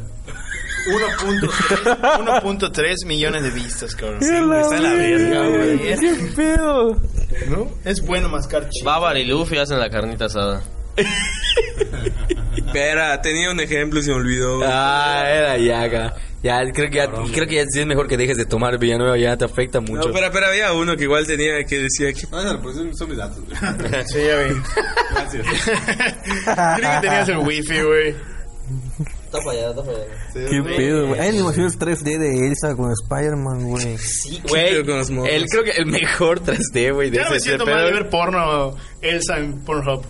[0.87, 4.19] 1.3 1.3 millones de vistas, cabrón.
[4.19, 5.77] ¡Qué la está en la verga, güey.
[5.99, 6.95] ¿Qué pedo?
[7.49, 7.67] ¿No?
[7.83, 8.85] Es bueno mascar chido.
[8.85, 10.63] Bárbara y Luffy hacen la carnita asada.
[12.55, 14.59] Espera, tenía un ejemplo y se me olvidó.
[14.63, 18.37] Ah, era ya, ya, creo que ya, creo que ya sí es mejor que dejes
[18.37, 20.11] de tomar Villanueva, ya te afecta No, mucho.
[20.11, 22.27] pero, pero había uno que igual tenía que decía que...
[22.31, 23.57] Ah, pues son mis datos, güey.
[24.05, 24.53] Sí, ya vi.
[25.13, 25.45] Gracias.
[26.77, 28.15] Creí que tenías el wifi, güey.
[29.27, 30.05] Está fallado, está fallado.
[30.33, 31.19] ¿Qué pedo, güey?
[31.19, 33.97] Hay animaciones 3D de Elsa con Spider-Man, güey.
[33.97, 34.75] Sí, güey.
[34.75, 37.91] El, creo que el mejor 3D, güey, de Ya no me ese siento mal de
[37.91, 40.05] ver porno Elsa en Pornhub.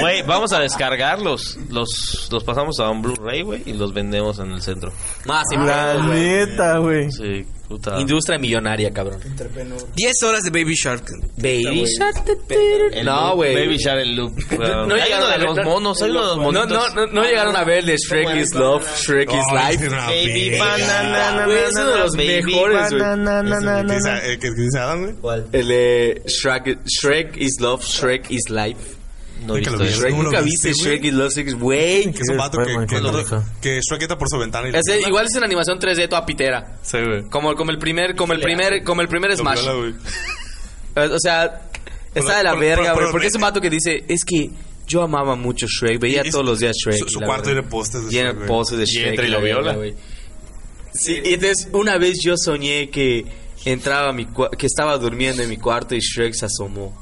[0.00, 1.56] Güey, vamos a descargarlos.
[1.70, 4.92] Los, los pasamos a un Blu-ray, güey, y los vendemos en el centro.
[5.24, 6.20] Más La impuestos, güey.
[6.20, 7.12] neta, güey.
[7.12, 7.46] Sí.
[7.72, 7.98] Puta.
[8.00, 9.18] Industria millonaria, cabrón.
[9.94, 11.04] 10 horas de Baby Shark.
[11.36, 12.22] Baby Shark.
[12.92, 13.54] El No, loop, güey.
[13.54, 14.32] Baby Shark, el loop.
[14.58, 16.52] No, no hay llegaron uno a de ver- los monos, hay uno de los No,
[16.52, 19.88] no, no, no llegaron a ver el de Shrek is Love, Shrek is Life.
[19.88, 23.02] Baby banana, es uno de los mejores, güey.
[23.02, 24.18] ¿qué dice- na.
[24.18, 25.42] eh, ¿Qué qué dice Adam, güey?
[25.52, 28.96] El de Shrek, Shrek is Love, Shrek is Life.
[29.46, 29.88] No he Nunca lo visto vi.
[29.90, 30.00] eso.
[30.00, 30.72] Shrek, ¿Cómo lo ¿nunca viste?
[30.72, 32.12] Shrek Love, Shrek is güey.
[32.12, 33.10] Que es un vato que, que, lo
[33.80, 34.72] Shrek entra por su ventana y
[35.08, 36.78] igual es una animación 3D toda pitera.
[36.82, 37.22] Sí, güey.
[37.30, 39.60] Como, como el primer, como el primer, como el primer lo Smash.
[40.94, 41.62] Eh, O sea,
[42.14, 43.04] está de la verga, güey.
[43.06, 44.50] por- Porque es un vato que dice, es que
[44.86, 46.98] yo amaba mucho Shrek, veía Y- y todos los días Shrek.
[46.98, 49.06] su- y su cuarto tiene pósters de Lleno Shrek, pósters de Y Shrek.
[49.10, 49.76] entra y lo viola.
[50.92, 53.24] Sí, y entonces una vez yo soñé que
[53.64, 54.26] entraba a mi
[54.58, 57.00] que estaba durmiendo en mi cuarto y Shrek se asomó.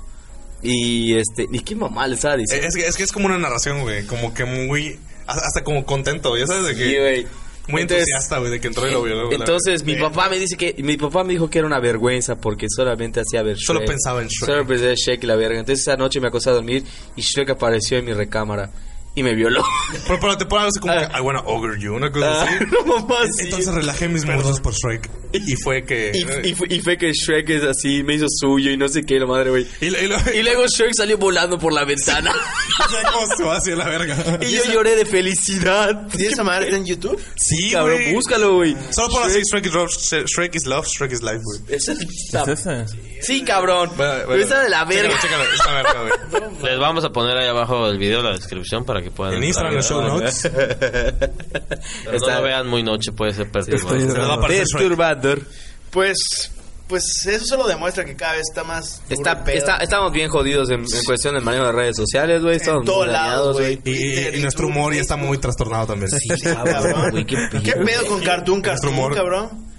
[0.62, 2.66] Y este, y qué mamá le estaba diciendo.
[2.66, 4.04] Es que, es que es como una narración, güey.
[4.06, 4.98] Como que muy.
[5.26, 6.84] Hasta como contento, ya sabes de que.
[6.90, 7.26] Sí, güey.
[7.68, 9.30] Muy Entonces- entusiasta, güey, de que entró y lo violó.
[9.32, 12.66] Entonces mi papá me dice que mi papá me dijo que era una vergüenza porque
[12.68, 13.66] solamente hacía ver Shrek.
[13.66, 14.50] Solo pensaba en Shrek.
[14.50, 15.60] Solo pensaba en Shrek y la verga.
[15.60, 16.82] Entonces esa noche me acosté a dormir
[17.14, 18.70] y Shrek apareció en mi recámara
[19.14, 19.64] y me violó.
[20.06, 22.44] Pero, pero te ponen algo así como que, I wanna ogre you, una cosa Ah,
[22.44, 22.64] así.
[22.70, 23.44] no, mamá, sí.
[23.46, 25.10] Entonces relajé mis muslos por Shrek.
[25.32, 26.10] Y fue que.
[26.14, 29.02] Y, y fue, y fue que Shrek es así, me hizo suyo y no sé
[29.04, 29.66] qué, la madre, güey.
[29.80, 32.32] Y, y luego Shrek salió volando por la ventana.
[33.12, 34.38] ¿Cómo se va hacia la verga?
[34.42, 36.08] y yo lloré de felicidad.
[36.18, 37.20] ¿Y esa madre está en YouTube?
[37.36, 38.14] Sí, Cabrón, güey.
[38.14, 38.76] búscalo, güey.
[38.90, 39.90] Solo por así Shrek is, love,
[40.26, 41.60] Shrek is love, Shrek is life, güey.
[41.68, 42.86] Esa- ¿Es ese?
[43.22, 43.90] Sí, cabrón.
[43.96, 44.42] Bueno, bueno.
[44.42, 45.16] está de la verga.
[45.20, 46.02] Chécalo, chécalo, esta verga,
[46.40, 46.52] güey.
[46.70, 49.34] Les vamos a poner ahí abajo el video en la descripción para que puedan.
[49.34, 50.42] En Instagram, en los show notes.
[50.52, 51.30] Pero
[52.06, 55.38] no Está- lo vean muy noche, puede ser perturbador.
[55.40, 55.44] Se.
[55.90, 56.18] Pues,
[56.86, 59.02] pues eso solo demuestra que cada vez está más.
[59.08, 62.56] Está, está- estamos bien jodidos en, en cuestión del manejo de redes sociales, güey.
[62.56, 63.80] Estamos en todos lados, güey.
[63.84, 66.10] Y, y- y nuestro humor ya está muy trastornado también.
[66.42, 67.10] Cabrón.
[67.10, 69.14] Güey, qué ¿Qué pedo con Cartoon Cartoon, humor.
[69.14, 69.70] cabrón?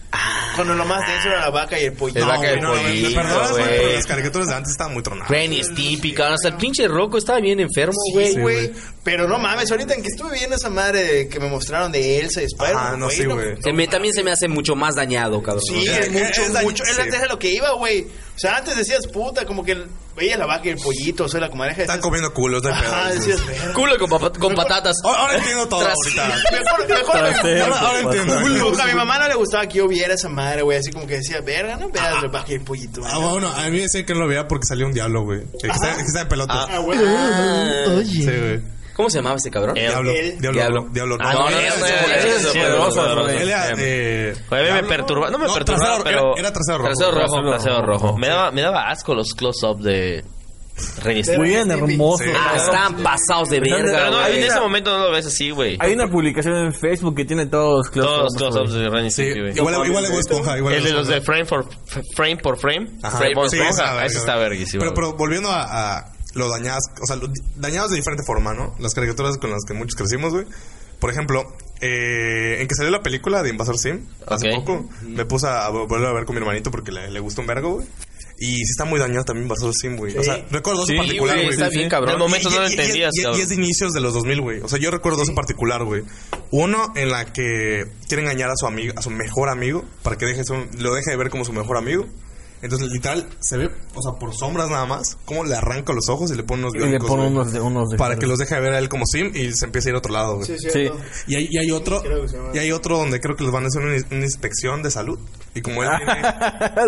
[0.58, 2.20] Cuando lo más denso era la vaca y el pollo.
[2.20, 4.94] El vaca y el No, no, pollito, perdonas, güey, pero las caricaturas de antes estaban
[4.94, 5.30] muy tronadas.
[5.30, 6.34] Granny Stimpy, cabrón.
[6.34, 8.34] Hasta el pinche Rocco estaba bien enfermo, güey.
[8.34, 8.74] Sí, güey.
[9.04, 12.20] Pero no mames, ahorita en que estuve viendo esa madre de- que me mostraron de
[12.20, 12.94] Elsa y Spider-Man.
[12.94, 13.56] Ah, no, sí, güey.
[13.60, 15.64] Se me- también se me hace mucho más dañado, cabrón.
[15.68, 16.84] Sí, Es- es mucho, es mucho.
[16.84, 17.02] Es sí.
[17.02, 18.02] antes de lo que iba, güey.
[18.04, 19.86] O sea, antes decías puta, como que
[20.16, 21.82] veías la vaca y el pollito, o sea, la comadreja.
[21.82, 22.94] Están comiendo culos, no hay pedo.
[22.94, 23.40] Ajá, decías.
[23.74, 24.96] Culo con, con patatas.
[25.04, 26.28] Ahora, entiendo todo Tras- ahorita.
[26.52, 27.18] Mejor, mejor.
[27.18, 28.82] Ahora, ahora entiendo.
[28.84, 30.78] A mi mamá no le gustaba que yo viera esa madre, güey.
[30.78, 33.02] Así como que decía, verga, no veas la vaca y el pollito.
[33.04, 35.42] Ah, bueno, a mí me decían que no lo veía porque salió un diablo, güey.
[35.60, 36.68] Que está, en pelota.
[36.70, 38.06] Ah, güey.
[38.06, 38.81] Sí, güey.
[39.02, 39.74] ¿Cómo se llamaba ese cabrón?
[39.74, 40.88] Diablo, diablo, Diablo.
[40.92, 41.18] diablo.
[41.20, 41.56] Ah, no, no, él-
[43.50, 44.88] era, eh, mí me diablo.
[44.88, 46.20] perturba, no me No, perturbaba, trasero- pero...
[46.34, 46.88] era- era trasero rojo.
[46.90, 48.06] Trasero rojo, Trasero trasero rojo.
[48.08, 48.18] rojo.
[48.18, 50.24] Me daba, me daba asco los close-up de
[51.04, 52.24] Rey Muy bien, hermoso.
[52.24, 52.30] Sí.
[52.36, 55.78] Ah, estaban pasados de verga, Pero no, en ese momento no lo ves así, güey.
[55.80, 59.12] Hay una publicación en Facebook que tiene todos los Todos los close-ups, close-ups de Ren
[59.12, 59.58] Sí, güey.
[59.58, 60.58] igual, igual de Esponja.
[60.58, 61.68] Igual El de los de frame por
[62.16, 62.88] frame por frame.
[63.04, 63.18] Ajá.
[63.18, 63.72] Frame por Sí, frame.
[63.82, 64.82] Ah, Ese está verguísimo.
[64.82, 67.28] Pero, pero volviendo a, a lo dañadas, o sea, lo
[67.58, 68.76] dañados de diferente forma, ¿no?
[68.80, 70.46] Las caricaturas con las que muchos crecimos, güey.
[71.00, 71.44] Por ejemplo,
[71.82, 76.06] eh, en que salió la película de Invasor Sim, hace poco, me puse a volver
[76.06, 77.88] a ver con mi hermanito porque le, le gustó un vergo, güey.
[78.38, 80.16] Y sí está muy dañado también Invasor Sim, güey.
[80.18, 82.10] O sea, recuerdo dos Sí, en particular, güey, está bien, cabrón.
[82.10, 83.40] En el momento Y- no lo entendías, y- y- cabrón.
[83.40, 84.60] Y es de inicios de los 2000, güey.
[84.62, 86.04] O sea, yo recuerdo dos en particular, güey.
[86.52, 90.26] Uno en la que quiere engañar a su amigo, a su mejor amigo, para que
[90.28, 92.06] deje su- lo deje de ver como su mejor amigo.
[92.62, 96.32] Entonces, literal, se ve, o sea, por sombras nada más, cómo le arranca los ojos
[96.32, 98.38] y le pone unos Y le pone güey, unos de unos de para que los
[98.38, 100.36] deje de ver a él como Sim y se empiece a ir a otro lado,
[100.36, 100.46] güey.
[100.48, 100.90] Sí, Sí.
[101.28, 102.02] Y hay, y hay otro,
[102.54, 105.20] y hay otro donde creo que les van a hacer una, una inspección de salud.
[105.56, 106.22] Y como él tiene,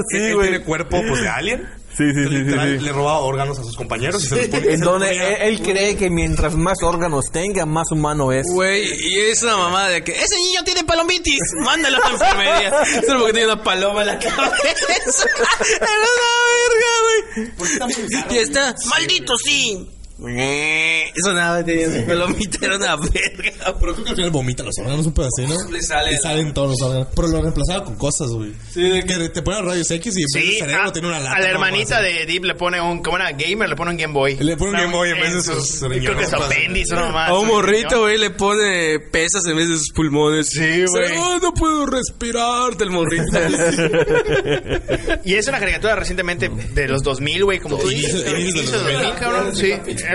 [0.09, 1.67] Sí, él- tiene cuerpo pues de alien,
[1.97, 2.85] Sí, sí, sí, sí, literal, sí.
[2.85, 4.71] le roba órganos a sus compañeros y se los pone.
[4.73, 8.31] En se donde los ponía- él, él cree que mientras más órganos tenga, más humano
[8.31, 8.47] es.
[8.51, 12.71] Güey, y es una mamada de que ese niño tiene palomitis, mándalo a la enfermería.
[13.05, 14.33] Solo porque tiene una paloma en la cabeza.
[15.81, 18.31] Era una verga, güey.
[18.31, 19.89] Y está, maldito sí.
[20.27, 23.75] Eso nada, tenía una palomita, era una verga.
[23.79, 25.71] Pero creo que al final vomita los órganos un pedacito, ¿no?
[25.71, 26.13] Le sale.
[26.13, 27.07] Y salen todos los órganos.
[27.15, 28.53] Pero lo reemplazaba con cosas, güey.
[28.71, 31.35] Sí, de que te ponen rayos X y Sí, de cerebro a, tiene una lata.
[31.35, 34.13] a la hermanita de Deep le pone un, como una gamer, le pone un Game
[34.13, 34.37] Boy.
[34.39, 36.27] Le pone un Game Boy en vez de su- sus Creo que riñones.
[36.27, 37.29] es apéndice, no más.
[37.29, 40.49] A un morrito, güey, le pone pesas en vez de sus pulmones.
[40.49, 41.15] Sí, güey.
[41.15, 43.23] No, no puedo respirar del morrito.
[45.25, 48.39] Y es una caricatura recientemente de los 2000, güey, como tú Inicios- dices.
[48.39, 48.83] inicios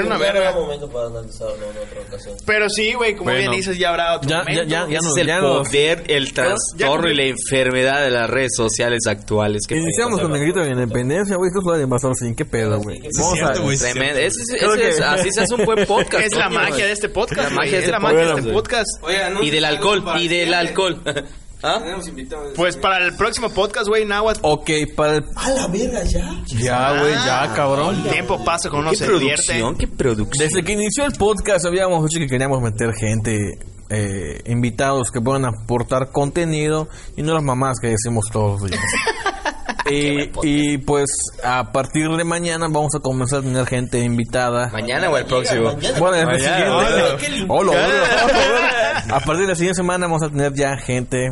[0.03, 1.29] de los Inicios de 2000, cabrón.
[1.31, 2.39] Sí, era una verga.
[2.47, 3.39] Pero sí, güey, como Bueno.
[3.39, 4.63] bien dices, ya habrá otro Ya- momento.
[4.65, 8.11] ya- ya- Ese nos- es el ya nos- poder, el trastorno y la enfermedad de
[8.11, 9.63] las redes sociales actuales.
[9.69, 11.49] que Iniciamos con el grito de independencia, güey.
[11.49, 13.01] Esto fue de Invasor sin qué pedo, güey.
[13.19, 13.63] Vamos cierto, a.
[13.63, 13.79] güey.
[13.79, 14.19] Tremendo.
[14.19, 16.25] Ese es- Creo ese es- así se hace un buen podcast.
[16.25, 17.51] Es la coño, magia de este podcast.
[17.51, 18.63] La magia güey, de es este la magia de podcast, este güey.
[18.63, 19.43] podcast.
[19.43, 21.03] Y del alcohol, y del alcohol.
[21.63, 21.81] ¿Ah?
[22.55, 24.41] Pues para el próximo podcast, güey, Nahuatl.
[24.43, 25.25] Ok, para el...
[25.35, 26.43] A la verga, ya.
[26.47, 27.97] Ya, güey, ya, cabrón.
[27.97, 29.61] El tiempo pasa con uno se divierte.
[29.79, 30.49] qué producción.
[30.49, 33.59] Desde que inició el podcast habíamos dicho que queríamos meter gente,
[33.91, 38.83] eh, invitados que puedan aportar contenido y no las mamás que decimos todos los días.
[39.91, 41.07] y, y, pues
[41.43, 44.69] a partir de mañana vamos a comenzar a tener gente invitada.
[44.71, 45.73] ¿Mañana o el próximo?
[45.99, 47.19] Bueno, el Mañana.
[47.19, 47.47] siguiente.
[47.49, 49.05] Hola, hola, hola.
[49.11, 51.31] A partir de la siguiente semana vamos a tener ya gente,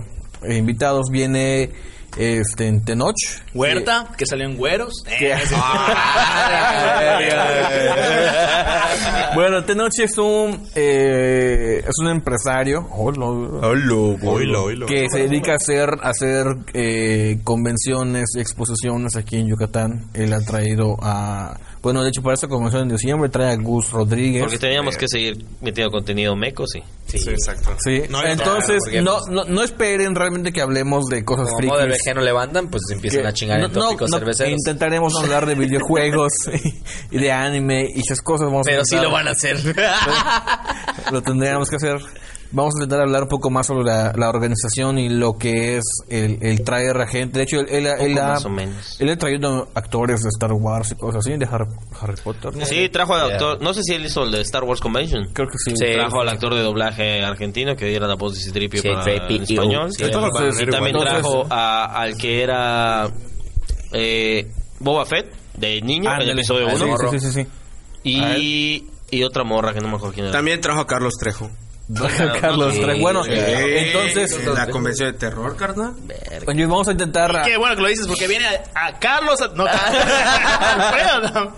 [0.50, 1.06] invitados.
[1.10, 1.70] Viene
[2.16, 3.14] este en Tenoch.
[3.52, 5.02] Huerta, que salió en güeros.
[5.18, 5.34] Que-
[9.34, 12.88] bueno, Tenoch es un eh, es un empresario
[14.86, 20.08] que se dedica a hacer a hacer eh, convenciones, exposiciones aquí en Yucatán.
[20.14, 23.90] Él ha traído a bueno, de hecho para esta convención en diciembre trae a Gus
[23.90, 24.42] Rodríguez.
[24.42, 26.82] Porque teníamos que seguir metiendo contenido meco, sí.
[27.06, 27.70] Sí, exacto.
[27.84, 31.90] Sí, No entonces no, pues, no, no esperen realmente que hablemos de cosas Como del
[31.90, 32.02] frikis.
[32.08, 34.52] VG no levantan, pues empiezan que- a chingar no, en tópicos no, cerveceros.
[34.52, 36.32] intentaremos hablar de videojuegos
[37.12, 38.46] y de anime y esas cosas.
[38.48, 39.56] Vamos a Pero sí intentar- lo van a hacer.
[41.12, 41.98] lo tendríamos que hacer.
[42.52, 45.84] Vamos a intentar hablar un poco más sobre la, la organización y lo que es
[46.08, 47.38] el, el traer a gente.
[47.38, 48.96] De hecho, él, él, él ha, más o menos.
[49.00, 51.66] él ha traído actores de Star Wars y cosas así, de Harry,
[52.00, 52.56] Harry Potter.
[52.56, 52.64] ¿no?
[52.64, 55.28] Sí, trajo al actor, no sé si él hizo el de Star Wars Convention.
[55.32, 55.72] Creo que sí.
[55.76, 55.92] Sí.
[55.94, 59.28] Trajo al actor de doblaje argentino que diera la voz de Citripio Sí, para C-3PO.
[59.28, 59.92] el español.
[59.92, 60.10] Sí, y
[60.70, 63.08] también entonces- trajo a- al que era
[63.92, 64.46] eh,
[64.80, 65.26] Boba Fett,
[65.56, 66.96] de niño, en el episodio Ah, 1.
[67.10, 67.48] sí, sí, sí, sí.
[68.04, 70.32] Y, y otra morra que no me acuerdo quién era.
[70.32, 71.50] También trajo a Carlos Trejo.
[72.40, 73.00] Carlos sí, Trejo.
[73.00, 73.30] Bueno, sí.
[73.32, 75.94] entonces, La convención de terror, carnal.
[76.46, 79.40] oye, vamos a intentar Qué bueno que lo dices porque viene a, a Carlos.
[79.40, 81.54] a- no, Alfredo, no.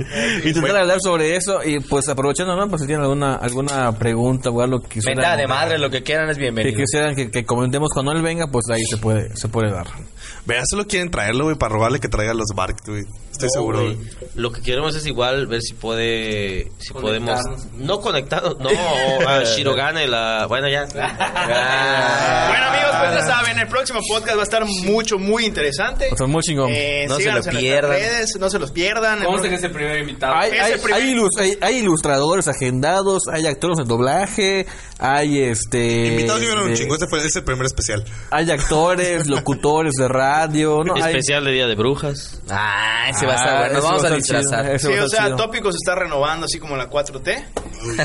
[0.48, 2.68] intentar hablar sobre eso y pues aprovechando, ¿no?
[2.68, 6.02] Pues si tienen alguna alguna pregunta o algo que quisieran, Mentada de madre, lo que
[6.02, 6.76] quieran es que bienvenido.
[6.76, 9.86] quisieran que, que comentemos cuando él venga, pues ahí se puede se puede dar.
[10.46, 13.04] Vea, solo quieren traerlo, güey, para robarle que traiga los Bark, güey.
[13.32, 13.98] Estoy seguro, güey.
[14.34, 17.40] Lo que queremos es igual ver si puede, si podemos,
[17.74, 18.68] no conectarnos, no,
[19.28, 20.86] a Shirogane, la, bueno ya.
[22.48, 26.08] Bueno, amigos, pues ya saben, el próximo podcast va a estar mucho, muy interesante.
[26.12, 26.70] O sea, muy chingón.
[26.72, 27.90] Eh, No se lo en pierdan.
[27.92, 29.22] redes, no se los pierdan.
[29.24, 30.34] ¿Cómo que es el primer invitado?
[30.34, 34.66] Hay, ese hay, primer- hay ilus- hay- hay ilustradores agendados, hay actores de doblaje,
[34.98, 38.04] hay este Invitados yo un de- chingo, este fue es el primer especial.
[38.30, 40.17] hay actores, locutores de radio,
[40.84, 42.40] no, hay- Especial de Día de Brujas.
[42.50, 43.74] Ah, ese va a Ah, estar bueno.
[43.74, 44.78] Nos vamos va a disfrazar.
[44.80, 45.36] Sí, o sea, chido.
[45.36, 47.44] Tópico se está renovando así como la 4T.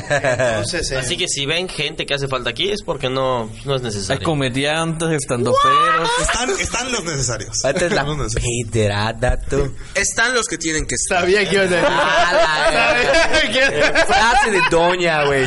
[0.00, 3.74] Entonces, eh, Así que si ven gente que hace falta aquí es porque no, no
[3.74, 4.24] es hay necesario.
[4.24, 6.08] comediantes, estandoperos.
[6.20, 7.56] Están, están los necesarios.
[7.56, 8.70] Esta es la Están los necesarios.
[8.70, 9.74] pedrada, tú.
[9.94, 11.20] Están los que tienen que estar.
[11.22, 11.88] sabía que ibas a decir.
[11.90, 12.94] Ah,
[13.32, 13.82] Sabía que.
[14.06, 15.44] Frase de doña, güey.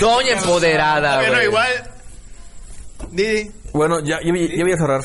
[0.00, 1.46] Doña empoderada, Bueno, güey.
[1.46, 1.68] igual.
[3.10, 5.00] Didi, Bueno, ya, ya voy a cerrar.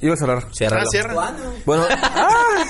[0.00, 0.44] Iba a cerrar.
[0.44, 1.34] ah, cierra.
[1.66, 2.64] Bueno, ah,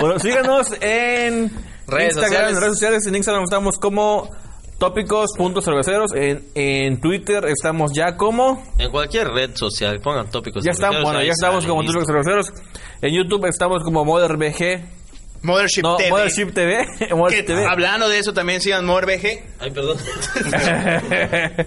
[0.00, 1.50] bueno, síganos en
[1.86, 2.50] Redes Instagram, sociales.
[2.50, 3.06] en redes sociales.
[3.06, 4.30] En Instagram estamos como
[4.78, 6.12] tópicos.cerveceros.
[6.14, 8.64] En, en Twitter estamos ya como.
[8.78, 10.64] En cualquier red social, pongan tópicos.
[10.64, 12.52] Ya estamos, bueno, ya estamos como tópicos cerveceros.
[13.00, 15.01] En YouTube estamos como MotherBG.
[15.42, 16.10] Mothership No, TV.
[16.10, 16.86] Mothership TV.
[17.16, 17.66] Mothership TV.
[17.66, 19.42] hablando de eso, también sigan ModerBG.
[19.58, 19.98] Ay, perdón.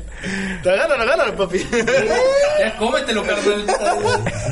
[0.65, 1.59] Agárralo, agárralo, papi.
[2.59, 3.65] Ya cómetelo, carnal.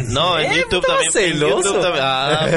[0.10, 1.12] No, en YouTube también.
[1.16, 2.48] En YouTube, también ah,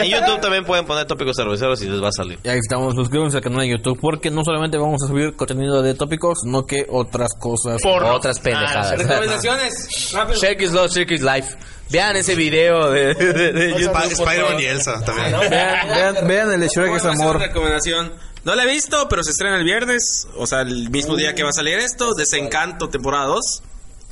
[0.00, 2.38] en YouTube también pueden poner tópicos cerveceros y les va a salir.
[2.44, 5.82] Y ahí estamos, suscríbanse al canal de YouTube porque no solamente vamos a subir contenido
[5.82, 7.82] de tópicos, sino que otras cosas.
[7.82, 8.14] Porno.
[8.14, 8.96] Otras pendejadas.
[8.98, 10.12] Recomendaciones.
[10.12, 10.38] Rápido.
[10.40, 11.56] Shake is Love, Shake is Life.
[11.90, 13.96] Vean ese video de, de, de YouTube.
[14.08, 15.30] Sp- Spider-Man y Elsa también.
[15.50, 17.38] Vean, vean, vean el de Shrek es amor.
[17.38, 18.12] recomendación.
[18.44, 20.26] No la he visto, pero se estrena el viernes.
[20.36, 22.14] O sea, el mismo día que va a salir esto.
[22.14, 23.62] Desencanto, temporada 2.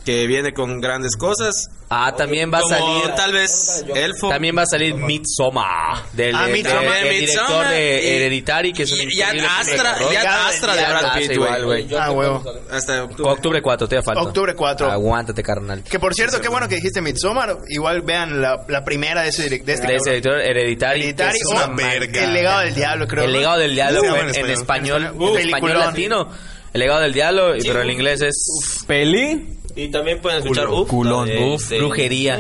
[0.05, 1.69] Que viene con grandes cosas.
[1.91, 3.11] Ah, también va a salir.
[3.17, 4.29] tal vez Elfo.
[4.29, 6.05] También va a salir Midsommar.
[6.13, 6.83] Del, Ah, del- Midsommar.
[7.05, 10.13] del Midsommar director de Hereditary, que es un y- Astra, filme de terror.
[10.13, 11.95] y Ad Astra de Brad Pitt, igual, güey.
[11.99, 12.45] Ah, huevo.
[12.71, 13.31] Hasta octubre.
[13.33, 14.23] Octubre 4, te falta.
[14.23, 14.91] Octubre 4.
[14.91, 15.83] Aguántate, carnal.
[15.83, 17.59] Que por cierto, qué bueno que dijiste Midsommar.
[17.69, 21.01] Igual vean la, la primera de, ese, de este De ese director Hereditary.
[21.01, 22.25] Hereditary que es una verga.
[22.25, 23.25] El legado del diablo, creo.
[23.25, 26.29] El legado del diablo en español, en español latino.
[26.73, 29.57] El legado del diablo, pero en inglés es Peli.
[29.77, 31.29] Y también pueden escuchar Uf, Culón.
[31.53, 32.39] uf, de- brujería.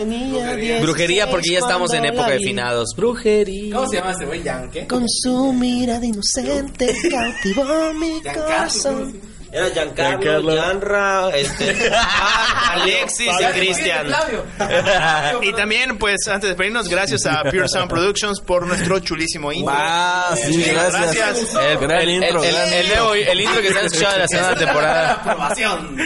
[0.81, 2.91] Brujería porque ya estamos en época de finados.
[2.97, 3.75] Brujería.
[3.75, 4.43] ¿Cómo se llama este güey?
[4.43, 4.87] Yankee.
[4.87, 9.15] Con su mirada inocente cautivó mi corazón.
[9.53, 10.53] Era Giancarlo, Giancarlo.
[10.53, 11.91] Gianra, este,
[12.73, 14.07] Alexis y Cristian.
[15.43, 19.75] Y también, pues, antes de despedirnos, gracias a Pure Sound Productions por nuestro chulísimo intro.
[19.77, 21.55] Ah, sí, Muchísimas gracias.
[21.55, 22.97] El, Gran el- intro, el- el intro.
[23.05, 25.13] nuevo- el intro que están escuchando de la segunda temporada.
[25.15, 25.97] Aprobación.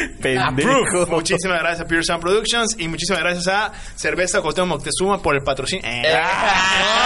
[0.41, 1.07] Approve.
[1.11, 5.43] Muchísimas gracias a Pure Sound Productions y muchísimas gracias a Cerveza Coteo Moctezuma por el
[5.43, 5.85] patrocinio.
[5.87, 6.03] Eh,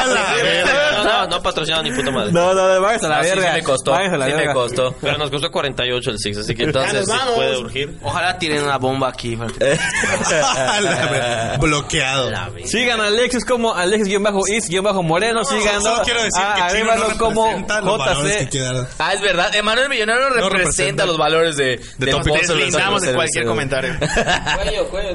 [0.06, 2.32] No, no, no patrocinado ni puta madre.
[2.32, 3.50] No, no, váyanse a la verga.
[3.52, 3.90] sí me costó.
[3.92, 4.94] Váyanse a la Sí me costó.
[5.00, 7.98] Pero nos costó 48 el Six, así que entonces sí puede urgir.
[8.02, 9.36] Ojalá tiren una bomba aquí.
[9.58, 9.78] que-
[11.60, 12.30] Bloqueado.
[12.64, 15.44] Sigan a Alexis como Alex-Is-Moreno.
[15.44, 18.86] Sigan quiero decir a que Chino Arévalo no como los que JC.
[18.98, 19.54] Ah, es verdad.
[19.54, 22.36] Emanuel Millonario representa, representa los valores de, del Tópico.
[22.36, 23.16] pozo del Deslindamos de cervecero.
[23.16, 23.94] cualquier comentario.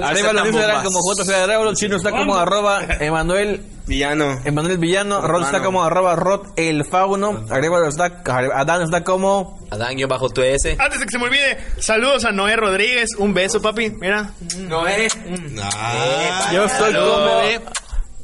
[0.04, 1.74] Arévalo en Instagram como JC Arévalo.
[1.76, 4.40] Chino está como arroba Emanuel Villano.
[4.46, 5.22] Emanuel Villano.
[5.22, 7.46] Rod está como arroba Rod el Fauno.
[7.88, 8.22] Está,
[8.56, 10.78] Adán está como Adán, yo bajo tu S.
[10.80, 13.10] Antes de que se me olvide, saludos a Noé Rodríguez.
[13.18, 13.90] Un beso, papi.
[13.90, 14.32] Mira.
[14.58, 15.08] Noé.
[15.62, 17.62] Ah, Yo estoy como bebé.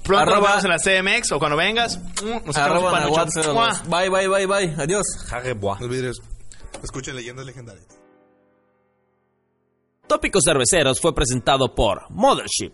[0.04, 1.98] Pronto nos Arroba- vemos en la CMX o cuando vengas.
[2.24, 3.54] Mm, Nos arroba echamos un Nahuatl panucho.
[3.54, 3.54] 02.
[3.54, 4.00] Mua.
[4.00, 4.76] Bye, bye, bye, bye.
[4.84, 5.04] Adiós.
[5.80, 6.22] Los vidrios.
[6.82, 7.86] Escuchen leyendas legendarias.
[10.08, 12.74] Tópicos Cerveceros fue presentado por Mothership.